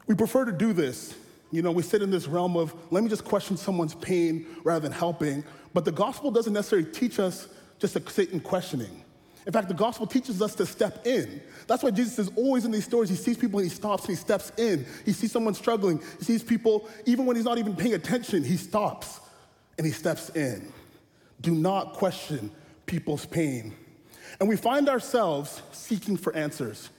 We 0.07 0.15
prefer 0.15 0.45
to 0.45 0.51
do 0.51 0.73
this. 0.73 1.15
You 1.51 1.61
know, 1.61 1.71
we 1.71 1.83
sit 1.83 2.01
in 2.01 2.09
this 2.09 2.27
realm 2.27 2.57
of 2.57 2.73
let 2.89 3.03
me 3.03 3.09
just 3.09 3.23
question 3.23 3.57
someone's 3.57 3.93
pain 3.93 4.47
rather 4.63 4.79
than 4.79 4.91
helping. 4.91 5.43
But 5.73 5.85
the 5.85 5.91
gospel 5.91 6.31
doesn't 6.31 6.51
necessarily 6.51 6.89
teach 6.89 7.19
us 7.19 7.47
just 7.77 7.93
to 7.93 8.09
sit 8.09 8.31
in 8.31 8.39
questioning. 8.39 9.05
In 9.45 9.53
fact, 9.53 9.67
the 9.67 9.73
gospel 9.73 10.05
teaches 10.05 10.41
us 10.41 10.53
to 10.55 10.65
step 10.65 11.05
in. 11.05 11.41
That's 11.67 11.83
why 11.83 11.91
Jesus 11.91 12.19
is 12.19 12.31
always 12.35 12.65
in 12.65 12.71
these 12.71 12.85
stories. 12.85 13.09
He 13.09 13.15
sees 13.15 13.37
people 13.37 13.59
and 13.59 13.69
he 13.69 13.75
stops 13.75 14.03
and 14.05 14.11
he 14.11 14.15
steps 14.15 14.51
in. 14.57 14.85
He 15.05 15.13
sees 15.13 15.31
someone 15.31 15.53
struggling. 15.53 15.99
He 16.19 16.25
sees 16.25 16.43
people, 16.43 16.87
even 17.05 17.25
when 17.25 17.35
he's 17.35 17.45
not 17.45 17.57
even 17.57 17.75
paying 17.75 17.95
attention, 17.95 18.43
he 18.43 18.57
stops 18.57 19.19
and 19.77 19.87
he 19.87 19.93
steps 19.93 20.29
in. 20.29 20.71
Do 21.41 21.55
not 21.55 21.93
question 21.93 22.51
people's 22.85 23.25
pain. 23.25 23.73
And 24.39 24.47
we 24.47 24.57
find 24.57 24.89
ourselves 24.89 25.61
seeking 25.71 26.17
for 26.17 26.35
answers. 26.35 26.89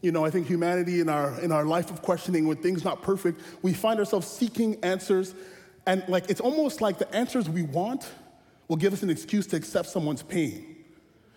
You 0.00 0.12
know, 0.12 0.24
I 0.24 0.30
think 0.30 0.46
humanity 0.46 1.00
in 1.00 1.08
our, 1.08 1.40
in 1.40 1.52
our 1.52 1.64
life 1.64 1.90
of 1.90 2.02
questioning, 2.02 2.46
when 2.46 2.56
things 2.58 2.84
not 2.84 3.02
perfect, 3.02 3.40
we 3.62 3.72
find 3.72 3.98
ourselves 3.98 4.26
seeking 4.26 4.82
answers 4.84 5.34
And 5.86 6.04
like 6.08 6.30
it's 6.30 6.40
almost 6.40 6.80
like 6.80 6.98
the 6.98 7.12
answers 7.14 7.48
we 7.48 7.62
want 7.62 8.08
will 8.68 8.76
give 8.76 8.92
us 8.92 9.02
an 9.02 9.10
excuse 9.10 9.46
to 9.48 9.56
accept 9.56 9.88
someone's 9.88 10.22
pain. 10.22 10.73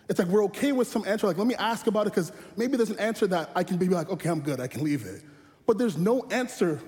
It's 0.10 0.20
like 0.20 0.28
we're 0.30 0.46
okay 0.46 0.72
with 0.72 0.88
some 0.88 1.04
answer, 1.06 1.28
like 1.28 1.38
let 1.38 1.48
me 1.48 1.56
ask 1.56 1.88
about 1.88 2.08
it, 2.08 2.12
because 2.12 2.32
maybe 2.56 2.78
there's 2.78 2.90
an 2.90 3.00
answer 3.00 3.28
that 3.28 3.52
I 3.56 3.64
can 3.64 3.78
be 3.78 3.88
like, 3.88 4.10
okay, 4.10 4.30
I'm 4.30 4.40
good, 4.40 4.60
I 4.60 4.68
can 4.68 4.84
leave 4.84 5.06
it. 5.06 5.22
But 5.66 5.78
there's 5.78 5.98
no 5.98 6.24
answer 6.32 6.80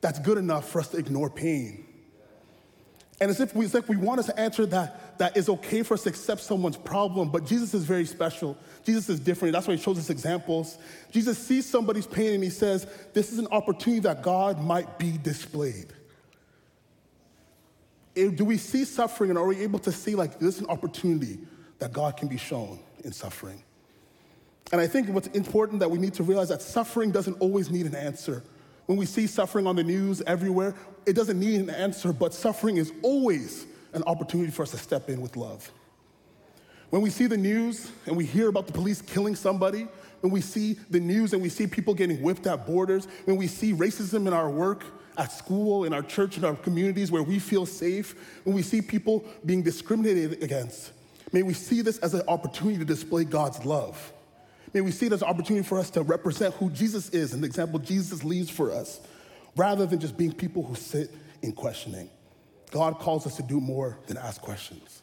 that's 0.00 0.18
good 0.20 0.38
enough 0.38 0.68
for 0.68 0.80
us 0.80 0.88
to 0.88 0.96
ignore 0.96 1.28
pain. 1.28 1.84
And 3.20 3.30
it's 3.30 3.40
if 3.40 3.54
we, 3.54 3.66
it's 3.66 3.74
like 3.74 3.88
we 3.88 3.96
want 3.96 4.20
us 4.20 4.26
to 4.26 4.40
answer 4.40 4.64
that 4.66 5.18
that 5.18 5.36
is 5.36 5.50
okay 5.50 5.82
for 5.82 5.94
us 5.94 6.04
to 6.04 6.08
accept 6.08 6.40
someone's 6.40 6.78
problem, 6.78 7.28
but 7.28 7.44
Jesus 7.44 7.74
is 7.74 7.84
very 7.84 8.06
special. 8.06 8.56
Jesus 8.84 9.10
is 9.10 9.20
different. 9.20 9.52
That's 9.52 9.68
why 9.68 9.74
he 9.74 9.82
shows 9.82 9.98
us 9.98 10.08
examples. 10.08 10.78
Jesus 11.10 11.36
sees 11.36 11.66
somebody's 11.66 12.06
pain 12.06 12.32
and 12.32 12.42
he 12.42 12.48
says, 12.48 12.86
This 13.12 13.30
is 13.30 13.38
an 13.38 13.48
opportunity 13.48 14.00
that 14.00 14.22
God 14.22 14.58
might 14.58 14.98
be 14.98 15.18
displayed. 15.18 15.92
Do 18.14 18.44
we 18.44 18.56
see 18.56 18.86
suffering 18.86 19.30
and 19.30 19.38
are 19.38 19.46
we 19.46 19.58
able 19.58 19.78
to 19.80 19.92
see 19.92 20.14
like 20.14 20.38
this 20.38 20.56
is 20.56 20.62
an 20.62 20.68
opportunity 20.68 21.40
that 21.80 21.92
God 21.92 22.16
can 22.16 22.28
be 22.28 22.36
shown 22.36 22.78
in 23.04 23.12
suffering? 23.12 23.62
And 24.72 24.80
I 24.80 24.86
think 24.86 25.08
what's 25.08 25.28
important 25.28 25.80
that 25.80 25.90
we 25.90 25.98
need 25.98 26.14
to 26.14 26.22
realize 26.22 26.48
that 26.48 26.62
suffering 26.62 27.10
doesn't 27.10 27.34
always 27.40 27.70
need 27.70 27.86
an 27.86 27.94
answer. 27.94 28.44
When 28.86 28.96
we 28.96 29.06
see 29.06 29.26
suffering 29.26 29.66
on 29.66 29.76
the 29.76 29.84
news 29.84 30.22
everywhere, 30.26 30.74
it 31.06 31.14
doesn't 31.14 31.38
need 31.38 31.60
an 31.60 31.70
answer, 31.70 32.12
but 32.12 32.32
suffering 32.32 32.76
is 32.76 32.92
always 33.02 33.66
an 33.92 34.02
opportunity 34.04 34.50
for 34.50 34.62
us 34.62 34.70
to 34.70 34.78
step 34.78 35.08
in 35.08 35.20
with 35.20 35.36
love. 35.36 35.70
When 36.90 37.02
we 37.02 37.10
see 37.10 37.26
the 37.26 37.36
news 37.36 37.90
and 38.06 38.16
we 38.16 38.24
hear 38.24 38.48
about 38.48 38.66
the 38.66 38.72
police 38.72 39.00
killing 39.00 39.36
somebody, 39.36 39.86
when 40.20 40.32
we 40.32 40.40
see 40.40 40.74
the 40.90 41.00
news 41.00 41.32
and 41.32 41.42
we 41.42 41.48
see 41.48 41.66
people 41.66 41.94
getting 41.94 42.20
whipped 42.20 42.46
at 42.46 42.66
borders, 42.66 43.06
when 43.24 43.36
we 43.36 43.46
see 43.46 43.72
racism 43.72 44.26
in 44.26 44.32
our 44.32 44.50
work, 44.50 44.84
at 45.16 45.32
school, 45.32 45.84
in 45.84 45.92
our 45.92 46.02
church, 46.02 46.36
in 46.36 46.44
our 46.44 46.54
communities 46.56 47.10
where 47.10 47.22
we 47.22 47.38
feel 47.38 47.66
safe, 47.66 48.14
when 48.44 48.54
we 48.54 48.62
see 48.62 48.80
people 48.80 49.24
being 49.44 49.62
discriminated 49.62 50.42
against, 50.42 50.92
may 51.32 51.42
we 51.42 51.54
see 51.54 51.82
this 51.82 51.98
as 51.98 52.14
an 52.14 52.22
opportunity 52.28 52.78
to 52.78 52.84
display 52.84 53.24
God's 53.24 53.64
love. 53.64 54.12
May 54.72 54.80
we 54.80 54.92
see 54.92 55.06
it 55.06 55.12
as 55.12 55.22
an 55.22 55.28
opportunity 55.28 55.66
for 55.66 55.78
us 55.78 55.90
to 55.90 56.02
represent 56.02 56.54
who 56.54 56.70
Jesus 56.70 57.10
is 57.10 57.32
and 57.32 57.42
the 57.42 57.46
example 57.46 57.78
Jesus 57.78 58.22
leaves 58.22 58.50
for 58.50 58.70
us, 58.70 59.00
rather 59.56 59.86
than 59.86 59.98
just 59.98 60.16
being 60.16 60.32
people 60.32 60.62
who 60.62 60.74
sit 60.74 61.10
in 61.42 61.52
questioning. 61.52 62.08
God 62.70 62.98
calls 62.98 63.26
us 63.26 63.36
to 63.36 63.42
do 63.42 63.60
more 63.60 63.98
than 64.06 64.16
ask 64.16 64.40
questions. 64.40 65.02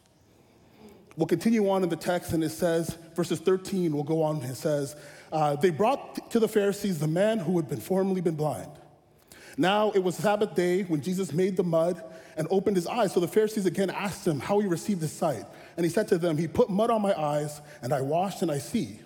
We'll 1.16 1.26
continue 1.26 1.68
on 1.68 1.82
in 1.82 1.88
the 1.88 1.96
text, 1.96 2.32
and 2.32 2.44
it 2.44 2.50
says, 2.50 2.96
verses 3.14 3.40
13, 3.40 3.92
we'll 3.92 4.04
go 4.04 4.22
on, 4.22 4.36
and 4.36 4.50
it 4.50 4.56
says, 4.56 4.96
uh, 5.32 5.56
They 5.56 5.70
brought 5.70 6.30
to 6.30 6.38
the 6.38 6.48
Pharisees 6.48 7.00
the 7.00 7.08
man 7.08 7.40
who 7.40 7.56
had 7.56 7.68
been 7.68 7.80
formerly 7.80 8.20
been 8.20 8.36
blind. 8.36 8.70
Now 9.56 9.90
it 9.90 9.98
was 9.98 10.14
Sabbath 10.14 10.54
day 10.54 10.82
when 10.82 11.02
Jesus 11.02 11.32
made 11.32 11.56
the 11.56 11.64
mud 11.64 12.00
and 12.36 12.46
opened 12.50 12.76
his 12.76 12.86
eyes. 12.86 13.12
So 13.12 13.18
the 13.18 13.26
Pharisees 13.26 13.66
again 13.66 13.90
asked 13.90 14.24
him 14.24 14.38
how 14.38 14.60
he 14.60 14.68
received 14.68 15.02
his 15.02 15.10
sight. 15.10 15.44
And 15.78 15.84
he 15.84 15.90
said 15.90 16.08
to 16.08 16.18
them, 16.18 16.36
He 16.36 16.48
put 16.48 16.68
mud 16.68 16.90
on 16.90 17.00
my 17.00 17.18
eyes, 17.18 17.60
and 17.82 17.94
I 17.94 18.00
washed, 18.00 18.42
and 18.42 18.50
I 18.50 18.58
see. 18.58 18.98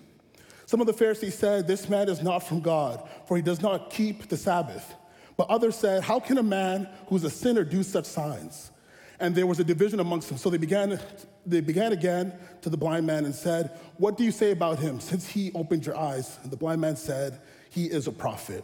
Some 0.65 0.81
of 0.81 0.87
the 0.87 0.93
Pharisees 0.93 1.37
said, 1.37 1.67
This 1.67 1.87
man 1.87 2.09
is 2.09 2.23
not 2.23 2.39
from 2.39 2.61
God, 2.61 3.07
for 3.27 3.37
he 3.37 3.43
does 3.43 3.61
not 3.61 3.91
keep 3.91 4.27
the 4.27 4.37
Sabbath. 4.37 4.95
But 5.37 5.49
others 5.49 5.75
said, 5.75 6.03
How 6.03 6.19
can 6.19 6.39
a 6.39 6.43
man 6.43 6.89
who's 7.09 7.23
a 7.25 7.29
sinner 7.29 7.63
do 7.63 7.83
such 7.83 8.05
signs? 8.05 8.71
And 9.19 9.35
there 9.35 9.45
was 9.45 9.59
a 9.59 9.63
division 9.63 9.99
amongst 9.99 10.29
them. 10.29 10.39
So 10.39 10.49
they 10.49 10.57
began, 10.57 10.99
they 11.45 11.61
began 11.61 11.93
again 11.93 12.33
to 12.63 12.71
the 12.71 12.77
blind 12.77 13.05
man 13.05 13.25
and 13.25 13.35
said, 13.35 13.77
What 13.97 14.17
do 14.17 14.23
you 14.23 14.31
say 14.31 14.49
about 14.49 14.79
him 14.79 14.99
since 14.99 15.27
he 15.27 15.51
opened 15.53 15.85
your 15.85 15.95
eyes? 15.95 16.39
And 16.41 16.51
the 16.51 16.57
blind 16.57 16.81
man 16.81 16.95
said, 16.95 17.39
He 17.69 17.85
is 17.85 18.07
a 18.07 18.11
prophet. 18.11 18.63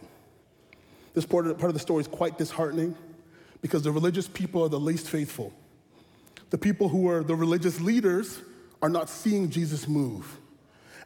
This 1.14 1.24
part 1.24 1.46
of, 1.46 1.56
part 1.58 1.70
of 1.70 1.74
the 1.74 1.80
story 1.80 2.00
is 2.00 2.08
quite 2.08 2.38
disheartening 2.38 2.96
because 3.62 3.84
the 3.84 3.92
religious 3.92 4.26
people 4.26 4.64
are 4.64 4.68
the 4.68 4.80
least 4.80 5.08
faithful. 5.08 5.52
The 6.50 6.58
people 6.58 6.88
who 6.88 7.08
are 7.08 7.22
the 7.22 7.34
religious 7.34 7.80
leaders 7.80 8.40
are 8.82 8.88
not 8.88 9.08
seeing 9.08 9.50
Jesus 9.50 9.88
move. 9.88 10.38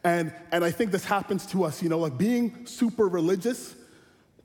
And, 0.03 0.33
and 0.51 0.63
I 0.63 0.71
think 0.71 0.91
this 0.91 1.05
happens 1.05 1.45
to 1.47 1.63
us, 1.63 1.81
you 1.81 1.89
know, 1.89 1.97
like 1.97 2.17
being 2.17 2.65
super 2.65 3.07
religious 3.07 3.75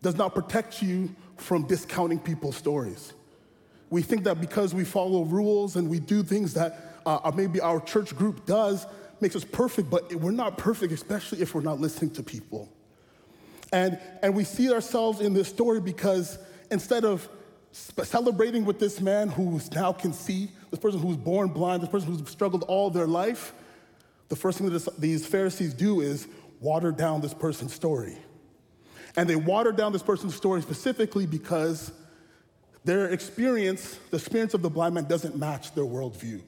does 0.03 0.17
not 0.17 0.35
protect 0.35 0.83
you 0.83 1.15
from 1.37 1.67
discounting 1.67 2.19
people's 2.19 2.57
stories. 2.57 3.13
We 3.91 4.03
think 4.03 4.25
that 4.25 4.41
because 4.41 4.75
we 4.75 4.85
follow 4.85 5.25
rules 5.25 5.77
and 5.77 5.91
we 5.91 5.99
do 5.99 6.23
things 6.23 6.55
that 6.55 7.03
uh, 7.05 7.31
maybe 7.35 7.61
our 7.61 7.81
church 7.81 8.17
group 8.17 8.47
does 8.47 8.87
makes 9.21 9.37
us 9.37 9.45
perfect, 9.45 9.91
but 9.91 10.15
we're 10.15 10.31
not 10.31 10.57
perfect, 10.57 10.93
especially 10.93 11.43
if 11.43 11.55
we're 11.55 11.61
not 11.61 11.81
listening 11.81 12.11
to 12.13 12.23
people. 12.23 12.69
And, 13.73 13.99
and 14.23 14.35
we 14.35 14.45
see 14.45 14.73
ourselves 14.73 15.21
in 15.21 15.35
this 15.35 15.49
story 15.49 15.81
because 15.81 16.39
instead 16.71 17.05
of 17.05 17.29
celebrating 17.73 18.65
with 18.65 18.79
this 18.79 19.01
man 19.01 19.29
who 19.29 19.61
now 19.75 19.93
can 19.93 20.13
see, 20.13 20.49
this 20.71 20.81
person 20.81 21.01
who's 21.01 21.17
born 21.17 21.49
blind, 21.49 21.83
this 21.83 21.91
person 21.91 22.13
who's 22.13 22.29
struggled 22.29 22.65
all 22.65 22.91
their 22.91 23.07
life, 23.07 23.53
the 24.29 24.37
first 24.37 24.59
thing 24.59 24.71
that 24.71 25.01
these 25.01 25.27
Pharisees 25.27 25.75
do 25.75 26.01
is 26.01 26.27
water 26.61 26.93
down 26.93 27.21
this 27.21 27.35
person's 27.35 27.75
story. 27.75 28.17
And 29.17 29.29
they 29.29 29.37
water 29.37 29.73
down 29.73 29.93
this 29.93 30.03
person's 30.03 30.35
story 30.35 30.63
specifically 30.63 31.27
because 31.27 31.93
their 32.85 33.09
experience, 33.09 33.99
the 34.11 34.17
experience 34.17 34.55
of 34.55 34.63
the 34.63 34.71
blind 34.71 34.95
man, 34.95 35.05
doesn't 35.05 35.37
match 35.37 35.75
their 35.75 35.85
worldview. 35.85 36.41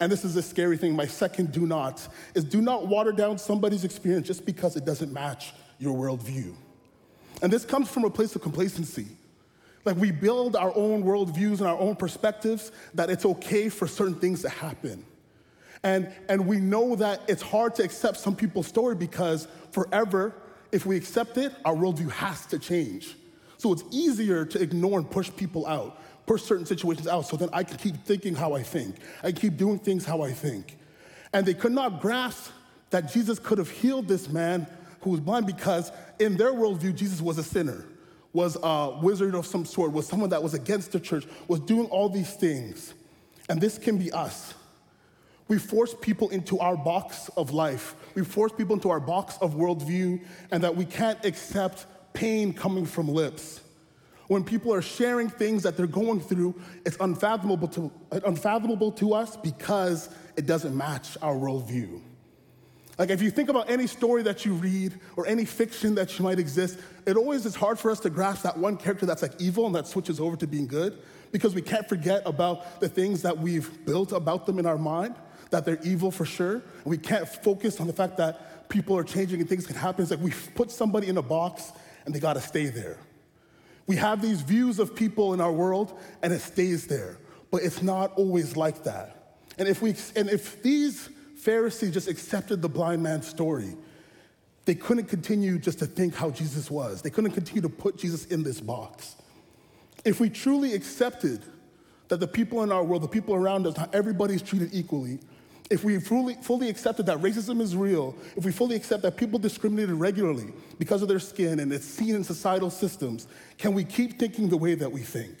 And 0.00 0.10
this 0.10 0.24
is 0.24 0.36
a 0.36 0.42
scary 0.42 0.76
thing. 0.76 0.94
My 0.94 1.06
second 1.06 1.52
do 1.52 1.66
not 1.66 2.06
is 2.34 2.44
do 2.44 2.60
not 2.60 2.86
water 2.86 3.12
down 3.12 3.38
somebody's 3.38 3.84
experience 3.84 4.26
just 4.26 4.44
because 4.44 4.76
it 4.76 4.84
doesn't 4.84 5.12
match 5.12 5.54
your 5.78 5.96
worldview. 5.96 6.54
And 7.42 7.52
this 7.52 7.64
comes 7.64 7.88
from 7.88 8.04
a 8.04 8.10
place 8.10 8.34
of 8.36 8.42
complacency. 8.42 9.06
Like 9.84 9.96
we 9.96 10.10
build 10.10 10.56
our 10.56 10.74
own 10.74 11.02
worldviews 11.02 11.58
and 11.58 11.68
our 11.68 11.78
own 11.78 11.96
perspectives 11.96 12.72
that 12.94 13.10
it's 13.10 13.24
okay 13.24 13.68
for 13.68 13.86
certain 13.86 14.14
things 14.14 14.42
to 14.42 14.48
happen. 14.48 15.04
And, 15.82 16.10
and 16.28 16.46
we 16.46 16.58
know 16.58 16.96
that 16.96 17.20
it's 17.28 17.42
hard 17.42 17.74
to 17.76 17.82
accept 17.84 18.18
some 18.18 18.34
people's 18.34 18.66
story 18.66 18.94
because 18.94 19.46
forever, 19.70 20.34
if 20.72 20.86
we 20.86 20.96
accept 20.96 21.36
it, 21.36 21.52
our 21.64 21.74
worldview 21.74 22.10
has 22.10 22.46
to 22.46 22.58
change. 22.58 23.16
So 23.58 23.72
it's 23.72 23.84
easier 23.90 24.46
to 24.46 24.60
ignore 24.60 24.98
and 24.98 25.10
push 25.10 25.30
people 25.36 25.66
out, 25.66 26.00
push 26.26 26.42
certain 26.42 26.64
situations 26.64 27.06
out, 27.06 27.26
so 27.26 27.36
then 27.36 27.50
I 27.52 27.64
can 27.64 27.76
keep 27.76 28.02
thinking 28.04 28.34
how 28.34 28.54
I 28.54 28.62
think. 28.62 28.96
I 29.22 29.32
keep 29.32 29.58
doing 29.58 29.78
things 29.78 30.06
how 30.06 30.22
I 30.22 30.32
think. 30.32 30.78
And 31.34 31.44
they 31.44 31.54
could 31.54 31.72
not 31.72 32.00
grasp 32.00 32.50
that 32.90 33.12
Jesus 33.12 33.38
could 33.38 33.58
have 33.58 33.70
healed 33.70 34.08
this 34.08 34.28
man 34.28 34.66
who 35.00 35.10
was 35.10 35.20
blind 35.20 35.46
because 35.46 35.92
in 36.18 36.36
their 36.36 36.52
worldview, 36.52 36.94
Jesus 36.94 37.20
was 37.20 37.36
a 37.38 37.42
sinner, 37.42 37.84
was 38.34 38.58
a 38.62 38.98
wizard 39.00 39.34
of 39.34 39.46
some 39.46 39.64
sort, 39.64 39.92
was 39.92 40.06
someone 40.06 40.28
that 40.30 40.42
was 40.42 40.52
against 40.52 40.92
the 40.92 41.00
church, 41.00 41.24
was 41.48 41.60
doing 41.60 41.86
all 41.86 42.10
these 42.10 42.34
things. 42.34 42.92
And 43.48 43.60
this 43.60 43.78
can 43.78 43.96
be 43.96 44.12
us. 44.12 44.52
We 45.48 45.58
force 45.58 45.94
people 46.00 46.30
into 46.30 46.58
our 46.58 46.76
box 46.76 47.30
of 47.36 47.52
life. 47.52 47.94
We 48.14 48.24
force 48.24 48.52
people 48.52 48.74
into 48.74 48.90
our 48.90 49.00
box 49.00 49.38
of 49.40 49.54
worldview, 49.54 50.20
and 50.50 50.64
that 50.64 50.74
we 50.74 50.84
can't 50.84 51.22
accept 51.24 51.86
pain 52.12 52.52
coming 52.52 52.86
from 52.86 53.08
lips. 53.08 53.60
When 54.26 54.42
people 54.42 54.72
are 54.72 54.82
sharing 54.82 55.28
things 55.28 55.62
that 55.64 55.76
they're 55.76 55.86
going 55.86 56.20
through, 56.20 56.54
it's 56.86 56.96
unfathomable 56.98 57.68
to, 57.68 57.92
unfathomable 58.10 58.92
to 58.92 59.12
us 59.12 59.36
because 59.36 60.08
it 60.36 60.46
doesn't 60.46 60.74
match 60.74 61.16
our 61.20 61.34
worldview. 61.34 62.00
Like, 62.98 63.10
if 63.10 63.20
you 63.20 63.30
think 63.30 63.48
about 63.48 63.68
any 63.68 63.86
story 63.86 64.22
that 64.22 64.44
you 64.44 64.54
read 64.54 64.94
or 65.16 65.26
any 65.26 65.44
fiction 65.44 65.96
that 65.96 66.18
might 66.20 66.38
exist, 66.38 66.78
it 67.06 67.16
always 67.16 67.44
is 67.44 67.54
hard 67.54 67.78
for 67.78 67.90
us 67.90 67.98
to 68.00 68.10
grasp 68.10 68.42
that 68.42 68.56
one 68.56 68.76
character 68.76 69.04
that's 69.04 69.22
like 69.22 69.32
evil 69.40 69.66
and 69.66 69.74
that 69.74 69.88
switches 69.88 70.20
over 70.20 70.36
to 70.36 70.46
being 70.46 70.66
good 70.66 70.98
because 71.32 71.54
we 71.54 71.62
can't 71.62 71.88
forget 71.88 72.22
about 72.24 72.80
the 72.80 72.88
things 72.88 73.22
that 73.22 73.36
we've 73.36 73.84
built 73.84 74.12
about 74.12 74.46
them 74.46 74.60
in 74.60 74.66
our 74.66 74.78
mind 74.78 75.16
that 75.50 75.64
they're 75.64 75.82
evil 75.82 76.10
for 76.10 76.24
sure. 76.24 76.62
We 76.84 76.98
can't 76.98 77.28
focus 77.28 77.80
on 77.80 77.86
the 77.86 77.92
fact 77.92 78.16
that 78.18 78.68
people 78.68 78.96
are 78.96 79.04
changing 79.04 79.40
and 79.40 79.48
things 79.48 79.66
can 79.66 79.76
happen. 79.76 80.02
It's 80.02 80.10
like 80.10 80.20
we 80.20 80.32
put 80.54 80.70
somebody 80.70 81.08
in 81.08 81.16
a 81.16 81.22
box 81.22 81.72
and 82.04 82.14
they 82.14 82.20
gotta 82.20 82.40
stay 82.40 82.66
there. 82.66 82.98
We 83.86 83.96
have 83.96 84.22
these 84.22 84.40
views 84.40 84.78
of 84.78 84.94
people 84.94 85.34
in 85.34 85.40
our 85.40 85.52
world 85.52 85.98
and 86.22 86.32
it 86.32 86.40
stays 86.40 86.86
there, 86.86 87.18
but 87.50 87.62
it's 87.62 87.82
not 87.82 88.12
always 88.16 88.56
like 88.56 88.84
that. 88.84 89.36
And 89.58 89.68
if, 89.68 89.82
we, 89.82 89.94
and 90.16 90.28
if 90.28 90.62
these 90.62 91.08
Pharisees 91.36 91.92
just 91.92 92.08
accepted 92.08 92.62
the 92.62 92.68
blind 92.68 93.02
man's 93.02 93.26
story, 93.26 93.76
they 94.64 94.74
couldn't 94.74 95.06
continue 95.06 95.58
just 95.58 95.78
to 95.80 95.86
think 95.86 96.14
how 96.14 96.30
Jesus 96.30 96.70
was. 96.70 97.02
They 97.02 97.10
couldn't 97.10 97.32
continue 97.32 97.62
to 97.62 97.68
put 97.68 97.98
Jesus 97.98 98.26
in 98.26 98.42
this 98.42 98.60
box. 98.60 99.16
If 100.04 100.20
we 100.20 100.30
truly 100.30 100.74
accepted 100.74 101.42
that 102.08 102.20
the 102.20 102.26
people 102.26 102.62
in 102.62 102.72
our 102.72 102.84
world, 102.84 103.02
the 103.02 103.08
people 103.08 103.34
around 103.34 103.66
us, 103.66 103.76
not 103.76 103.94
everybody's 103.94 104.42
treated 104.42 104.70
equally, 104.72 105.18
if 105.70 105.82
we 105.82 105.98
fully, 105.98 106.34
fully 106.34 106.68
accepted 106.68 107.06
that 107.06 107.18
racism 107.18 107.60
is 107.60 107.74
real, 107.74 108.14
if 108.36 108.44
we 108.44 108.52
fully 108.52 108.76
accept 108.76 109.02
that 109.02 109.16
people 109.16 109.38
discriminated 109.38 109.94
regularly 109.94 110.52
because 110.78 111.00
of 111.02 111.08
their 111.08 111.18
skin 111.18 111.58
and 111.60 111.72
it's 111.72 111.86
seen 111.86 112.14
in 112.14 112.22
societal 112.22 112.70
systems, 112.70 113.26
can 113.56 113.72
we 113.72 113.82
keep 113.84 114.18
thinking 114.18 114.48
the 114.48 114.56
way 114.56 114.74
that 114.74 114.92
we 114.92 115.00
think? 115.00 115.34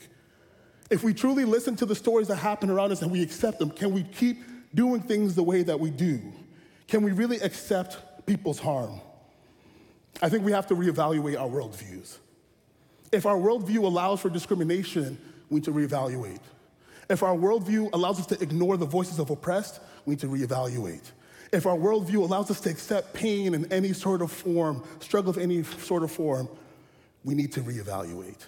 If 0.90 1.04
we 1.04 1.12
truly 1.12 1.44
listen 1.44 1.76
to 1.76 1.86
the 1.86 1.94
stories 1.94 2.28
that 2.28 2.36
happen 2.36 2.70
around 2.70 2.92
us 2.92 3.02
and 3.02 3.10
we 3.10 3.22
accept 3.22 3.58
them, 3.58 3.70
can 3.70 3.92
we 3.92 4.02
keep 4.02 4.38
doing 4.74 5.00
things 5.00 5.34
the 5.34 5.42
way 5.42 5.62
that 5.62 5.78
we 5.78 5.90
do? 5.90 6.20
Can 6.88 7.02
we 7.02 7.12
really 7.12 7.38
accept 7.38 8.26
people's 8.26 8.58
harm? 8.58 9.00
I 10.20 10.28
think 10.28 10.44
we 10.44 10.52
have 10.52 10.66
to 10.68 10.74
reevaluate 10.74 11.38
our 11.40 11.48
worldviews. 11.48 12.18
If 13.12 13.26
our 13.26 13.36
worldview 13.36 13.84
allows 13.84 14.20
for 14.20 14.28
discrimination, 14.28 15.18
we 15.48 15.56
need 15.56 15.64
to 15.64 15.72
reevaluate. 15.72 16.40
If 17.08 17.22
our 17.22 17.34
worldview 17.36 17.92
allows 17.92 18.18
us 18.18 18.26
to 18.26 18.42
ignore 18.42 18.76
the 18.76 18.86
voices 18.86 19.18
of 19.18 19.30
oppressed, 19.30 19.80
we 20.06 20.12
need 20.12 20.20
to 20.20 20.28
reevaluate. 20.28 21.10
If 21.52 21.66
our 21.66 21.76
worldview 21.76 22.16
allows 22.16 22.50
us 22.50 22.60
to 22.62 22.70
accept 22.70 23.14
pain 23.14 23.54
in 23.54 23.70
any 23.72 23.92
sort 23.92 24.22
of 24.22 24.32
form, 24.32 24.82
struggle 25.00 25.30
of 25.30 25.38
any 25.38 25.62
sort 25.62 26.02
of 26.02 26.10
form, 26.10 26.48
we 27.22 27.34
need 27.34 27.52
to 27.52 27.60
reevaluate. 27.60 28.46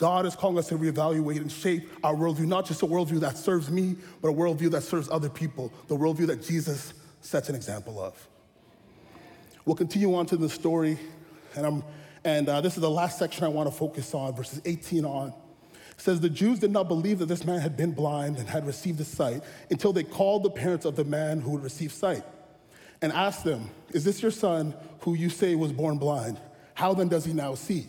God 0.00 0.24
is 0.24 0.34
calling 0.34 0.56
us 0.56 0.68
to 0.68 0.78
reevaluate 0.78 1.36
and 1.36 1.52
shape 1.52 1.86
our 2.02 2.14
worldview, 2.14 2.46
not 2.46 2.64
just 2.64 2.80
a 2.80 2.86
worldview 2.86 3.20
that 3.20 3.36
serves 3.36 3.70
me, 3.70 3.96
but 4.22 4.28
a 4.28 4.32
worldview 4.32 4.70
that 4.70 4.82
serves 4.82 5.10
other 5.10 5.28
people, 5.28 5.70
the 5.88 5.96
worldview 5.96 6.26
that 6.28 6.42
Jesus 6.42 6.94
sets 7.20 7.50
an 7.50 7.54
example 7.54 8.02
of. 8.02 8.26
We'll 9.66 9.76
continue 9.76 10.14
on 10.14 10.24
to 10.26 10.38
the 10.38 10.48
story, 10.48 10.98
and, 11.54 11.66
I'm, 11.66 11.84
and 12.24 12.48
uh, 12.48 12.62
this 12.62 12.76
is 12.76 12.80
the 12.80 12.90
last 12.90 13.18
section 13.18 13.44
I 13.44 13.48
want 13.48 13.70
to 13.70 13.76
focus 13.76 14.14
on, 14.14 14.34
verses 14.34 14.62
18 14.64 15.04
on. 15.04 15.34
Says, 15.98 16.18
The 16.18 16.30
Jews 16.30 16.58
did 16.58 16.70
not 16.70 16.88
believe 16.88 17.18
that 17.18 17.26
this 17.26 17.44
man 17.44 17.60
had 17.60 17.76
been 17.76 17.92
blind 17.92 18.38
and 18.38 18.48
had 18.48 18.66
received 18.66 18.98
his 18.98 19.08
sight 19.08 19.42
until 19.70 19.92
they 19.92 20.02
called 20.02 20.44
the 20.44 20.50
parents 20.50 20.86
of 20.86 20.96
the 20.96 21.04
man 21.04 21.42
who 21.42 21.56
had 21.56 21.62
received 21.62 21.92
sight 21.92 22.24
and 23.02 23.12
asked 23.12 23.44
them, 23.44 23.68
Is 23.90 24.04
this 24.04 24.22
your 24.22 24.30
son 24.30 24.74
who 25.00 25.12
you 25.12 25.28
say 25.28 25.54
was 25.56 25.72
born 25.72 25.98
blind? 25.98 26.40
How 26.72 26.94
then 26.94 27.08
does 27.08 27.26
he 27.26 27.34
now 27.34 27.54
see? 27.54 27.86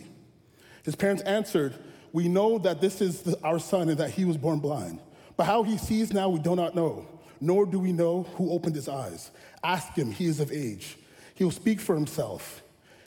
His 0.83 0.97
parents 0.97 1.23
answered, 1.23 1.73
We 2.13 2.27
know 2.27 2.57
that 2.59 2.81
this 2.81 3.01
is 3.01 3.21
the, 3.21 3.39
our 3.43 3.59
son 3.59 3.89
and 3.89 3.97
that 3.97 4.11
he 4.11 4.25
was 4.25 4.37
born 4.37 4.59
blind. 4.59 4.99
But 5.37 5.45
how 5.45 5.63
he 5.63 5.77
sees 5.77 6.13
now, 6.13 6.29
we 6.29 6.39
do 6.39 6.55
not 6.55 6.75
know, 6.75 7.07
nor 7.39 7.65
do 7.65 7.79
we 7.79 7.93
know 7.93 8.23
who 8.35 8.51
opened 8.51 8.75
his 8.75 8.89
eyes. 8.89 9.31
Ask 9.63 9.93
him, 9.93 10.11
he 10.11 10.25
is 10.25 10.39
of 10.39 10.51
age. 10.51 10.97
He 11.35 11.43
will 11.43 11.51
speak 11.51 11.79
for 11.79 11.95
himself. 11.95 12.61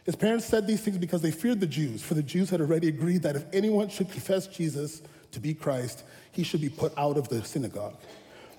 His 0.05 0.17
parents 0.17 0.45
said 0.45 0.67
these 0.67 0.81
things 0.81 0.99
because 0.99 1.23
they 1.23 1.31
feared 1.31 1.61
the 1.61 1.67
Jews, 1.67 2.03
for 2.03 2.15
the 2.15 2.23
Jews 2.23 2.51
had 2.51 2.61
already 2.61 2.89
agreed 2.89 3.23
that 3.23 3.37
if 3.37 3.45
anyone 3.53 3.89
should 3.89 4.11
confess 4.11 4.47
Jesus 4.47 5.03
to 5.33 5.41
be 5.41 5.55
Christ, 5.55 6.05
he 6.33 6.43
should 6.43 6.61
be 6.61 6.69
put 6.69 6.93
out 6.99 7.17
of 7.17 7.29
the 7.29 7.45
synagogue. 7.45 7.97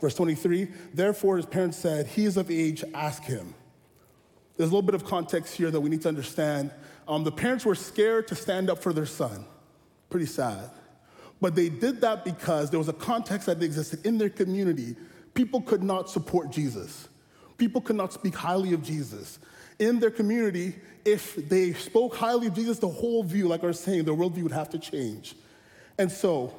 Verse 0.02 0.16
23 0.16 0.68
Therefore, 0.94 1.38
his 1.38 1.46
parents 1.46 1.78
said, 1.78 2.08
He 2.08 2.26
is 2.26 2.38
of 2.38 2.50
age, 2.50 2.84
ask 2.94 3.24
him. 3.24 3.54
There's 4.58 4.70
a 4.70 4.74
little 4.74 4.86
bit 4.86 4.96
of 4.96 5.06
context 5.06 5.56
here 5.56 5.70
that 5.70 5.82
we 5.82 5.90
need 5.90 6.02
to 6.04 6.08
understand. 6.08 6.72
Um, 7.08 7.24
the 7.24 7.32
parents 7.32 7.66
were 7.66 7.76
scared 7.76 8.28
to 8.30 8.36
stand 8.36 8.70
up 8.70 8.82
for 8.82 8.94
their 8.94 9.06
son. 9.06 9.46
Pretty 10.10 10.26
sad. 10.26 10.70
But 11.42 11.56
they 11.56 11.70
did 11.70 12.02
that 12.02 12.24
because 12.24 12.70
there 12.70 12.80
was 12.80 12.90
a 12.90 12.94
context 12.94 13.48
that 13.48 13.62
existed 13.62 14.06
in 14.06 14.18
their 14.18 14.30
community. 14.30 14.96
People 15.34 15.62
could 15.62 15.84
not 15.84 16.10
support 16.10 16.52
Jesus, 16.52 17.08
people 17.58 17.82
could 17.82 17.96
not 17.96 18.14
speak 18.14 18.36
highly 18.36 18.74
of 18.74 18.84
Jesus 18.84 19.40
in 19.80 20.00
their 20.00 20.12
community, 20.12 20.76
if 21.04 21.36
they 21.50 21.74
spoke 21.74 22.16
highly 22.16 22.48
of 22.48 22.54
Jesus, 22.54 22.80
the 22.80 22.88
whole 22.88 23.24
view, 23.24 23.48
like 23.48 23.64
I 23.64 23.68
was 23.68 23.80
saying, 23.80 24.06
their 24.06 24.14
worldview 24.14 24.44
would 24.44 24.52
have 24.52 24.70
to 24.70 24.80
change. 24.80 25.36
And 25.98 26.12
so, 26.12 26.54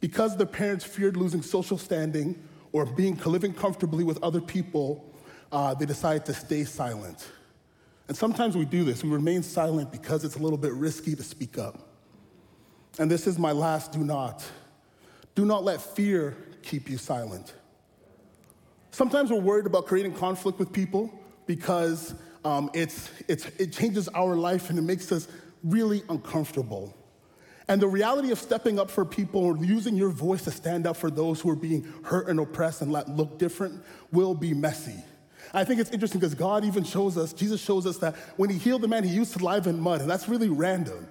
because 0.00 0.36
the 0.36 0.46
parents 0.46 0.84
feared 0.84 1.16
losing 1.16 1.42
social 1.42 1.78
standing 1.78 2.42
or 2.72 2.86
being 2.86 3.16
living 3.24 3.52
comfortably 3.52 4.04
with 4.04 4.22
other 4.22 4.40
people, 4.40 5.04
uh, 5.50 5.74
they 5.74 5.86
decided 5.86 6.24
to 6.26 6.34
stay 6.34 6.64
silent. 6.64 7.28
And 8.08 8.16
sometimes 8.16 8.56
we 8.56 8.64
do 8.64 8.84
this. 8.84 9.04
We 9.04 9.10
remain 9.10 9.42
silent 9.42 9.92
because 9.92 10.24
it's 10.24 10.36
a 10.36 10.40
little 10.40 10.58
bit 10.58 10.72
risky 10.72 11.14
to 11.14 11.22
speak 11.22 11.58
up. 11.58 11.88
And 12.98 13.10
this 13.10 13.26
is 13.26 13.38
my 13.38 13.52
last 13.52 13.92
do 13.92 14.00
not. 14.00 14.44
Do 15.34 15.44
not 15.44 15.64
let 15.64 15.80
fear 15.80 16.36
keep 16.62 16.90
you 16.90 16.98
silent. 16.98 17.54
Sometimes 18.90 19.30
we're 19.30 19.40
worried 19.40 19.66
about 19.66 19.86
creating 19.86 20.14
conflict 20.14 20.58
with 20.58 20.72
people 20.72 21.12
because 21.46 22.14
um, 22.44 22.70
it's, 22.74 23.10
it's, 23.28 23.46
it 23.58 23.72
changes 23.72 24.08
our 24.08 24.36
life 24.36 24.68
and 24.68 24.78
it 24.78 24.82
makes 24.82 25.10
us 25.10 25.28
really 25.64 26.02
uncomfortable. 26.08 26.94
And 27.68 27.80
the 27.80 27.88
reality 27.88 28.32
of 28.32 28.38
stepping 28.38 28.78
up 28.78 28.90
for 28.90 29.04
people 29.04 29.42
or 29.42 29.56
using 29.56 29.96
your 29.96 30.10
voice 30.10 30.42
to 30.44 30.50
stand 30.50 30.86
up 30.86 30.96
for 30.96 31.10
those 31.10 31.40
who 31.40 31.48
are 31.48 31.56
being 31.56 31.90
hurt 32.02 32.28
and 32.28 32.38
oppressed 32.38 32.82
and 32.82 32.92
let 32.92 33.08
look 33.08 33.38
different 33.38 33.82
will 34.10 34.34
be 34.34 34.52
messy. 34.52 35.02
I 35.54 35.64
think 35.64 35.80
it's 35.80 35.90
interesting 35.90 36.20
because 36.20 36.34
God 36.34 36.64
even 36.64 36.84
shows 36.84 37.16
us, 37.16 37.32
Jesus 37.32 37.60
shows 37.60 37.86
us 37.86 37.98
that 37.98 38.16
when 38.36 38.50
he 38.50 38.58
healed 38.58 38.82
the 38.82 38.88
man, 38.88 39.04
he 39.04 39.14
used 39.14 39.32
saliva 39.32 39.70
and 39.70 39.80
mud, 39.80 40.00
and 40.00 40.10
that's 40.10 40.28
really 40.28 40.48
random. 40.48 41.06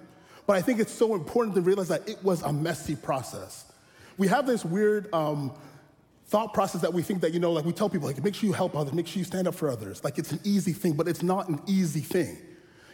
But 0.52 0.58
I 0.58 0.60
think 0.60 0.80
it's 0.80 0.92
so 0.92 1.14
important 1.14 1.54
to 1.54 1.62
realize 1.62 1.88
that 1.88 2.06
it 2.06 2.22
was 2.22 2.42
a 2.42 2.52
messy 2.52 2.94
process. 2.94 3.64
We 4.18 4.28
have 4.28 4.46
this 4.46 4.66
weird 4.66 5.08
um, 5.14 5.50
thought 6.26 6.52
process 6.52 6.82
that 6.82 6.92
we 6.92 7.00
think 7.00 7.22
that, 7.22 7.32
you 7.32 7.40
know, 7.40 7.52
like 7.52 7.64
we 7.64 7.72
tell 7.72 7.88
people, 7.88 8.06
like, 8.06 8.22
make 8.22 8.34
sure 8.34 8.48
you 8.48 8.52
help 8.52 8.76
others, 8.76 8.92
make 8.92 9.06
sure 9.06 9.20
you 9.20 9.24
stand 9.24 9.48
up 9.48 9.54
for 9.54 9.70
others. 9.70 10.04
Like 10.04 10.18
it's 10.18 10.30
an 10.30 10.40
easy 10.44 10.74
thing, 10.74 10.92
but 10.92 11.08
it's 11.08 11.22
not 11.22 11.48
an 11.48 11.58
easy 11.66 12.00
thing. 12.00 12.36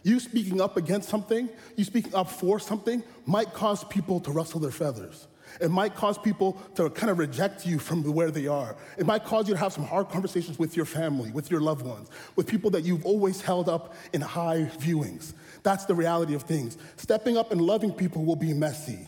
You 0.05 0.21
speaking 0.21 0.61
up 0.61 0.77
against 0.77 1.09
something, 1.09 1.49
you 1.75 1.83
speaking 1.83 2.14
up 2.14 2.31
for 2.31 2.61
something, 2.61 3.03
might 3.27 3.53
cause 3.53 3.83
people 3.83 4.21
to 4.21 4.31
rustle 4.31 4.61
their 4.61 4.71
feathers. 4.71 5.27
It 5.61 5.73
might 5.73 5.97
cause 5.97 6.16
people 6.16 6.62
to 6.77 6.88
kind 6.90 7.11
of 7.11 7.18
reject 7.18 7.66
you 7.66 7.81
from 7.81 8.05
where 8.05 8.31
they 8.31 8.47
are. 8.47 8.77
It 8.97 9.07
might 9.07 9.25
cause 9.25 9.49
you 9.49 9.55
to 9.55 9.59
have 9.59 9.73
some 9.73 9.85
hard 9.85 10.11
conversations 10.11 10.61
with 10.61 10.77
your 10.77 10.87
family, 10.87 11.33
with 11.33 11.51
your 11.51 11.61
loved 11.61 11.85
ones, 11.85 12.09
with 12.37 12.47
people 12.47 12.71
that 12.71 12.85
you've 12.85 13.05
always 13.05 13.40
held 13.40 13.68
up 13.68 13.94
in 14.12 14.21
high 14.21 14.71
viewings. 14.79 15.33
That's 15.68 15.85
the 15.85 15.94
reality 15.94 16.33
of 16.33 16.44
things. 16.44 16.78
Stepping 16.96 17.37
up 17.37 17.52
and 17.52 17.61
loving 17.61 17.92
people 17.92 18.24
will 18.24 18.37
be 18.37 18.54
messy. 18.54 19.07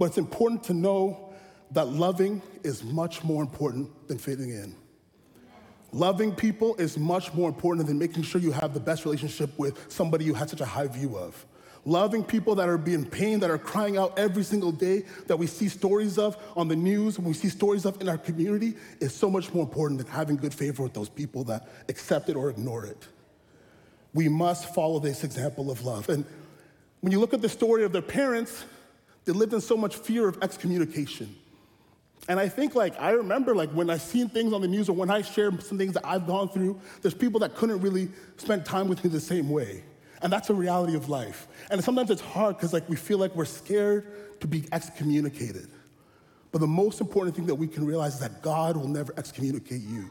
But 0.00 0.06
it's 0.06 0.18
important 0.18 0.64
to 0.64 0.74
know 0.74 1.32
that 1.70 1.86
loving 1.86 2.42
is 2.64 2.82
much 2.82 3.22
more 3.22 3.40
important 3.40 4.08
than 4.08 4.18
fitting 4.18 4.50
in. 4.50 4.74
Loving 5.92 6.34
people 6.34 6.74
is 6.74 6.98
much 6.98 7.32
more 7.34 7.48
important 7.48 7.86
than 7.86 8.00
making 8.00 8.24
sure 8.24 8.40
you 8.40 8.50
have 8.50 8.74
the 8.74 8.80
best 8.80 9.04
relationship 9.04 9.56
with 9.60 9.80
somebody 9.88 10.24
you 10.24 10.34
had 10.34 10.50
such 10.50 10.60
a 10.60 10.64
high 10.64 10.88
view 10.88 11.16
of. 11.16 11.46
Loving 11.84 12.24
people 12.24 12.56
that 12.56 12.68
are 12.68 12.78
being 12.78 13.04
pain, 13.04 13.38
that 13.38 13.50
are 13.52 13.56
crying 13.56 13.96
out 13.96 14.18
every 14.18 14.42
single 14.42 14.72
day, 14.72 15.04
that 15.28 15.36
we 15.36 15.46
see 15.46 15.68
stories 15.68 16.18
of 16.18 16.36
on 16.56 16.66
the 16.66 16.74
news, 16.74 17.16
when 17.16 17.28
we 17.28 17.32
see 17.32 17.48
stories 17.48 17.84
of 17.84 18.00
in 18.00 18.08
our 18.08 18.18
community, 18.18 18.74
is 18.98 19.14
so 19.14 19.30
much 19.30 19.54
more 19.54 19.62
important 19.62 19.98
than 19.98 20.08
having 20.08 20.34
good 20.34 20.52
favor 20.52 20.82
with 20.82 20.94
those 20.94 21.08
people 21.08 21.44
that 21.44 21.68
accept 21.88 22.28
it 22.28 22.34
or 22.34 22.50
ignore 22.50 22.86
it. 22.86 23.06
We 24.16 24.30
must 24.30 24.74
follow 24.74 24.98
this 24.98 25.24
example 25.24 25.70
of 25.70 25.84
love. 25.84 26.08
And 26.08 26.24
when 27.02 27.12
you 27.12 27.20
look 27.20 27.34
at 27.34 27.42
the 27.42 27.50
story 27.50 27.84
of 27.84 27.92
their 27.92 28.00
parents, 28.00 28.64
they 29.26 29.32
lived 29.32 29.52
in 29.52 29.60
so 29.60 29.76
much 29.76 29.94
fear 29.94 30.26
of 30.26 30.38
excommunication. 30.42 31.36
And 32.26 32.40
I 32.40 32.48
think 32.48 32.74
like 32.74 32.98
I 32.98 33.10
remember 33.10 33.54
like 33.54 33.68
when 33.72 33.90
I 33.90 33.98
seen 33.98 34.30
things 34.30 34.54
on 34.54 34.62
the 34.62 34.68
news 34.68 34.88
or 34.88 34.96
when 34.96 35.10
I 35.10 35.20
share 35.20 35.52
some 35.60 35.76
things 35.76 35.92
that 35.92 36.06
I've 36.06 36.26
gone 36.26 36.48
through, 36.48 36.80
there's 37.02 37.12
people 37.12 37.40
that 37.40 37.54
couldn't 37.56 37.82
really 37.82 38.08
spend 38.38 38.64
time 38.64 38.88
with 38.88 39.04
me 39.04 39.10
the 39.10 39.20
same 39.20 39.50
way. 39.50 39.84
And 40.22 40.32
that's 40.32 40.48
a 40.48 40.54
reality 40.54 40.96
of 40.96 41.10
life. 41.10 41.46
And 41.70 41.84
sometimes 41.84 42.10
it's 42.10 42.22
hard 42.22 42.56
because 42.56 42.72
like 42.72 42.88
we 42.88 42.96
feel 42.96 43.18
like 43.18 43.36
we're 43.36 43.44
scared 43.44 44.40
to 44.40 44.46
be 44.46 44.64
excommunicated. 44.72 45.68
But 46.52 46.62
the 46.62 46.66
most 46.66 47.02
important 47.02 47.36
thing 47.36 47.44
that 47.48 47.54
we 47.54 47.68
can 47.68 47.84
realize 47.84 48.14
is 48.14 48.20
that 48.20 48.40
God 48.40 48.78
will 48.78 48.88
never 48.88 49.12
excommunicate 49.18 49.82
you. 49.82 50.10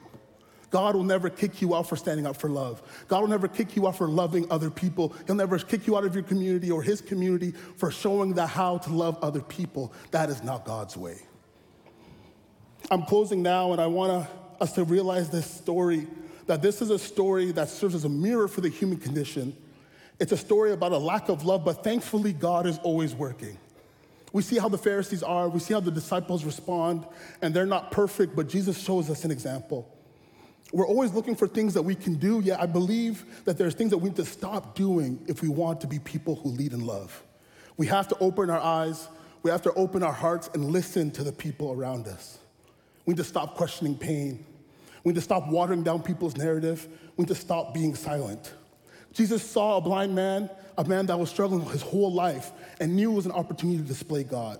God 0.75 0.93
will 0.93 1.05
never 1.05 1.29
kick 1.29 1.61
you 1.61 1.73
out 1.73 1.88
for 1.88 1.95
standing 1.95 2.27
up 2.27 2.35
for 2.35 2.49
love. 2.49 2.83
God 3.07 3.21
will 3.21 3.29
never 3.29 3.47
kick 3.47 3.77
you 3.77 3.88
out 3.88 3.95
for 3.95 4.09
loving 4.09 4.45
other 4.51 4.69
people. 4.69 5.15
He'll 5.25 5.38
never 5.38 5.57
kick 5.57 5.88
you 5.88 5.95
out 5.95 6.03
of 6.03 6.13
your 6.13 6.25
community 6.25 6.69
or 6.69 6.83
his 6.83 6.99
community 6.99 7.51
for 7.77 7.91
showing 7.91 8.33
the 8.33 8.45
how 8.45 8.79
to 8.79 8.89
love 8.91 9.17
other 9.23 9.39
people. 9.39 9.93
That 10.11 10.29
is 10.29 10.43
not 10.43 10.65
God's 10.65 10.97
way. 10.97 11.19
I'm 12.91 13.03
closing 13.03 13.41
now, 13.41 13.71
and 13.71 13.79
I 13.79 13.88
want 13.88 14.27
us 14.59 14.73
to 14.73 14.83
realize 14.83 15.29
this 15.29 15.49
story 15.49 16.07
that 16.47 16.61
this 16.61 16.81
is 16.81 16.89
a 16.89 16.99
story 16.99 17.53
that 17.53 17.69
serves 17.69 17.95
as 17.95 18.03
a 18.03 18.09
mirror 18.09 18.49
for 18.49 18.59
the 18.59 18.67
human 18.67 18.97
condition. 18.97 19.55
It's 20.19 20.33
a 20.33 20.38
story 20.38 20.73
about 20.73 20.91
a 20.91 20.97
lack 20.97 21.29
of 21.29 21.45
love, 21.45 21.63
but 21.63 21.85
thankfully, 21.85 22.33
God 22.33 22.67
is 22.67 22.79
always 22.79 23.15
working. 23.15 23.57
We 24.33 24.41
see 24.41 24.57
how 24.57 24.67
the 24.67 24.77
Pharisees 24.77 25.23
are, 25.23 25.47
we 25.47 25.61
see 25.61 25.73
how 25.73 25.79
the 25.79 25.89
disciples 25.89 26.43
respond, 26.43 27.05
and 27.41 27.53
they're 27.53 27.65
not 27.65 27.91
perfect, 27.91 28.35
but 28.35 28.49
Jesus 28.49 28.77
shows 28.77 29.09
us 29.09 29.23
an 29.23 29.31
example. 29.31 29.89
We're 30.73 30.88
always 30.88 31.13
looking 31.13 31.36
for 31.36 31.47
things 31.47 31.73
that 31.75 31.84
we 31.84 31.95
can 31.95 32.15
do, 32.15 32.41
yet 32.41 32.60
I 32.60 32.65
believe 32.65 33.25
that 33.45 33.58
there's 33.58 33.75
things 33.75 33.91
that 33.91 33.97
we 33.97 34.10
need 34.10 34.15
to 34.17 34.25
stop 34.25 34.75
doing 34.75 35.23
if 35.28 35.41
we 35.41 35.47
want 35.47 35.82
to 35.82 35.88
be 35.88 35.99
people 35.99 36.36
who 36.36 36.49
lead 36.49 36.73
in 36.73 36.86
love. 36.86 37.23
We 37.78 37.88
have 37.88 38.08
to 38.10 38.17
open 38.19 38.49
our 38.49 38.60
eyes, 38.60 39.08
we 39.43 39.51
have 39.51 39.62
to 39.63 39.73
open 39.73 40.01
our 40.01 40.13
hearts 40.13 40.49
and 40.54 40.65
listen 40.65 41.12
to 41.12 41.23
the 41.23 41.32
people 41.32 41.71
around 41.71 42.08
us. 42.08 42.39
We 43.06 43.12
need 43.13 43.17
to 43.17 43.23
stop 43.23 43.56
questioning 43.56 43.95
pain. 43.95 44.43
We 45.04 45.12
need 45.12 45.15
to 45.15 45.21
stop 45.21 45.47
watering 45.47 45.84
down 45.84 46.01
people's 46.01 46.36
narrative. 46.36 46.88
We 47.15 47.23
need 47.23 47.28
to 47.28 47.36
stop 47.36 47.73
being 47.73 47.93
silent. 47.93 48.54
Jesus 49.13 49.43
saw 49.43 49.78
a 49.78 49.82
blind 49.82 50.15
man, 50.15 50.49
a 50.78 50.84
man 50.84 51.06
that 51.06 51.19
was 51.19 51.30
struggling 51.30 51.63
his 51.67 51.84
whole 51.84 52.12
life, 52.12 52.51
and 52.80 52.95
knew 52.95 53.12
it 53.12 53.15
was 53.15 53.25
an 53.28 53.32
opportunity 53.32 53.78
to 53.78 53.88
display 53.88 54.23
God. 54.23 54.60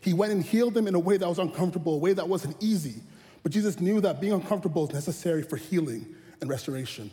He 0.00 0.14
went 0.14 0.32
and 0.32 0.42
healed 0.42 0.76
him 0.76 0.88
in 0.88 0.94
a 0.94 0.98
way 0.98 1.18
that 1.18 1.28
was 1.28 1.38
uncomfortable, 1.38 1.94
a 1.94 1.98
way 1.98 2.12
that 2.14 2.28
wasn't 2.28 2.56
easy. 2.60 3.02
But 3.42 3.52
Jesus 3.52 3.80
knew 3.80 4.00
that 4.00 4.20
being 4.20 4.32
uncomfortable 4.32 4.86
is 4.86 4.94
necessary 4.94 5.42
for 5.42 5.56
healing 5.56 6.14
and 6.40 6.48
restoration. 6.48 7.10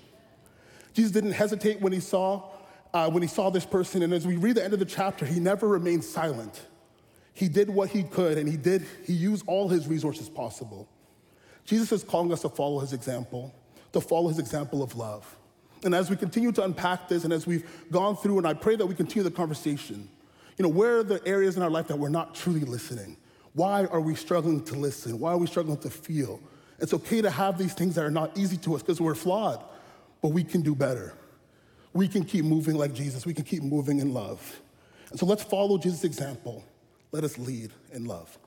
Jesus 0.93 1.11
didn't 1.11 1.31
hesitate 1.31 1.81
when 1.81 1.93
he 1.93 1.99
saw 1.99 2.49
uh, 2.93 3.09
when 3.09 3.21
he 3.21 3.29
saw 3.29 3.49
this 3.49 3.65
person, 3.65 4.01
and 4.01 4.13
as 4.13 4.25
we 4.25 4.35
read 4.35 4.55
the 4.55 4.63
end 4.63 4.73
of 4.73 4.79
the 4.79 4.85
chapter, 4.85 5.25
he 5.25 5.39
never 5.39 5.67
remained 5.67 6.03
silent. 6.03 6.65
He 7.33 7.47
did 7.47 7.69
what 7.69 7.89
he 7.89 8.03
could, 8.03 8.37
and 8.37 8.49
he 8.49 8.57
did, 8.57 8.85
he 9.05 9.13
used 9.13 9.43
all 9.47 9.69
his 9.69 9.87
resources 9.87 10.27
possible. 10.27 10.89
Jesus 11.65 11.91
is 11.91 12.03
calling 12.03 12.33
us 12.33 12.41
to 12.41 12.49
follow 12.49 12.79
his 12.79 12.93
example, 12.93 13.53
to 13.93 14.01
follow 14.01 14.27
his 14.29 14.39
example 14.39 14.81
of 14.81 14.95
love. 14.95 15.37
And 15.83 15.93
as 15.93 16.09
we 16.09 16.15
continue 16.15 16.51
to 16.53 16.63
unpack 16.63 17.07
this, 17.07 17.23
and 17.25 17.31
as 17.31 17.45
we've 17.45 17.69
gone 17.91 18.17
through, 18.17 18.39
and 18.39 18.47
I 18.47 18.53
pray 18.55 18.75
that 18.75 18.85
we 18.85 18.95
continue 18.95 19.23
the 19.23 19.35
conversation, 19.35 20.09
You 20.59 20.63
know, 20.63 20.69
where 20.69 20.97
are 20.97 21.03
the 21.03 21.25
areas 21.25 21.55
in 21.55 21.63
our 21.63 21.69
life 21.69 21.87
that 21.87 21.97
we're 21.97 22.09
not 22.09 22.35
truly 22.35 22.59
listening? 22.61 23.15
Why 23.53 23.85
are 23.85 24.01
we 24.01 24.15
struggling 24.15 24.63
to 24.65 24.75
listen? 24.75 25.19
Why 25.19 25.31
are 25.31 25.38
we 25.38 25.47
struggling 25.47 25.77
to 25.79 25.89
feel? 25.89 26.39
It's 26.79 26.93
okay 26.93 27.21
to 27.21 27.29
have 27.29 27.57
these 27.57 27.73
things 27.73 27.95
that 27.95 28.05
are 28.05 28.12
not 28.12 28.38
easy 28.38 28.57
to 28.57 28.75
us 28.75 28.81
because 28.81 29.01
we're 29.01 29.15
flawed, 29.15 29.63
but 30.21 30.29
we 30.29 30.43
can 30.43 30.62
do 30.62 30.75
better. 30.75 31.13
We 31.93 32.07
can 32.07 32.23
keep 32.23 32.45
moving 32.45 32.75
like 32.75 32.93
Jesus. 32.93 33.25
We 33.25 33.33
can 33.33 33.43
keep 33.43 33.63
moving 33.63 33.99
in 33.99 34.13
love. 34.13 34.62
And 35.09 35.19
so 35.19 35.25
let's 35.25 35.43
follow 35.43 35.77
Jesus' 35.77 36.03
example. 36.03 36.63
Let 37.12 37.23
us 37.23 37.38
lead 37.38 37.71
in 37.91 38.05
love. 38.05 38.38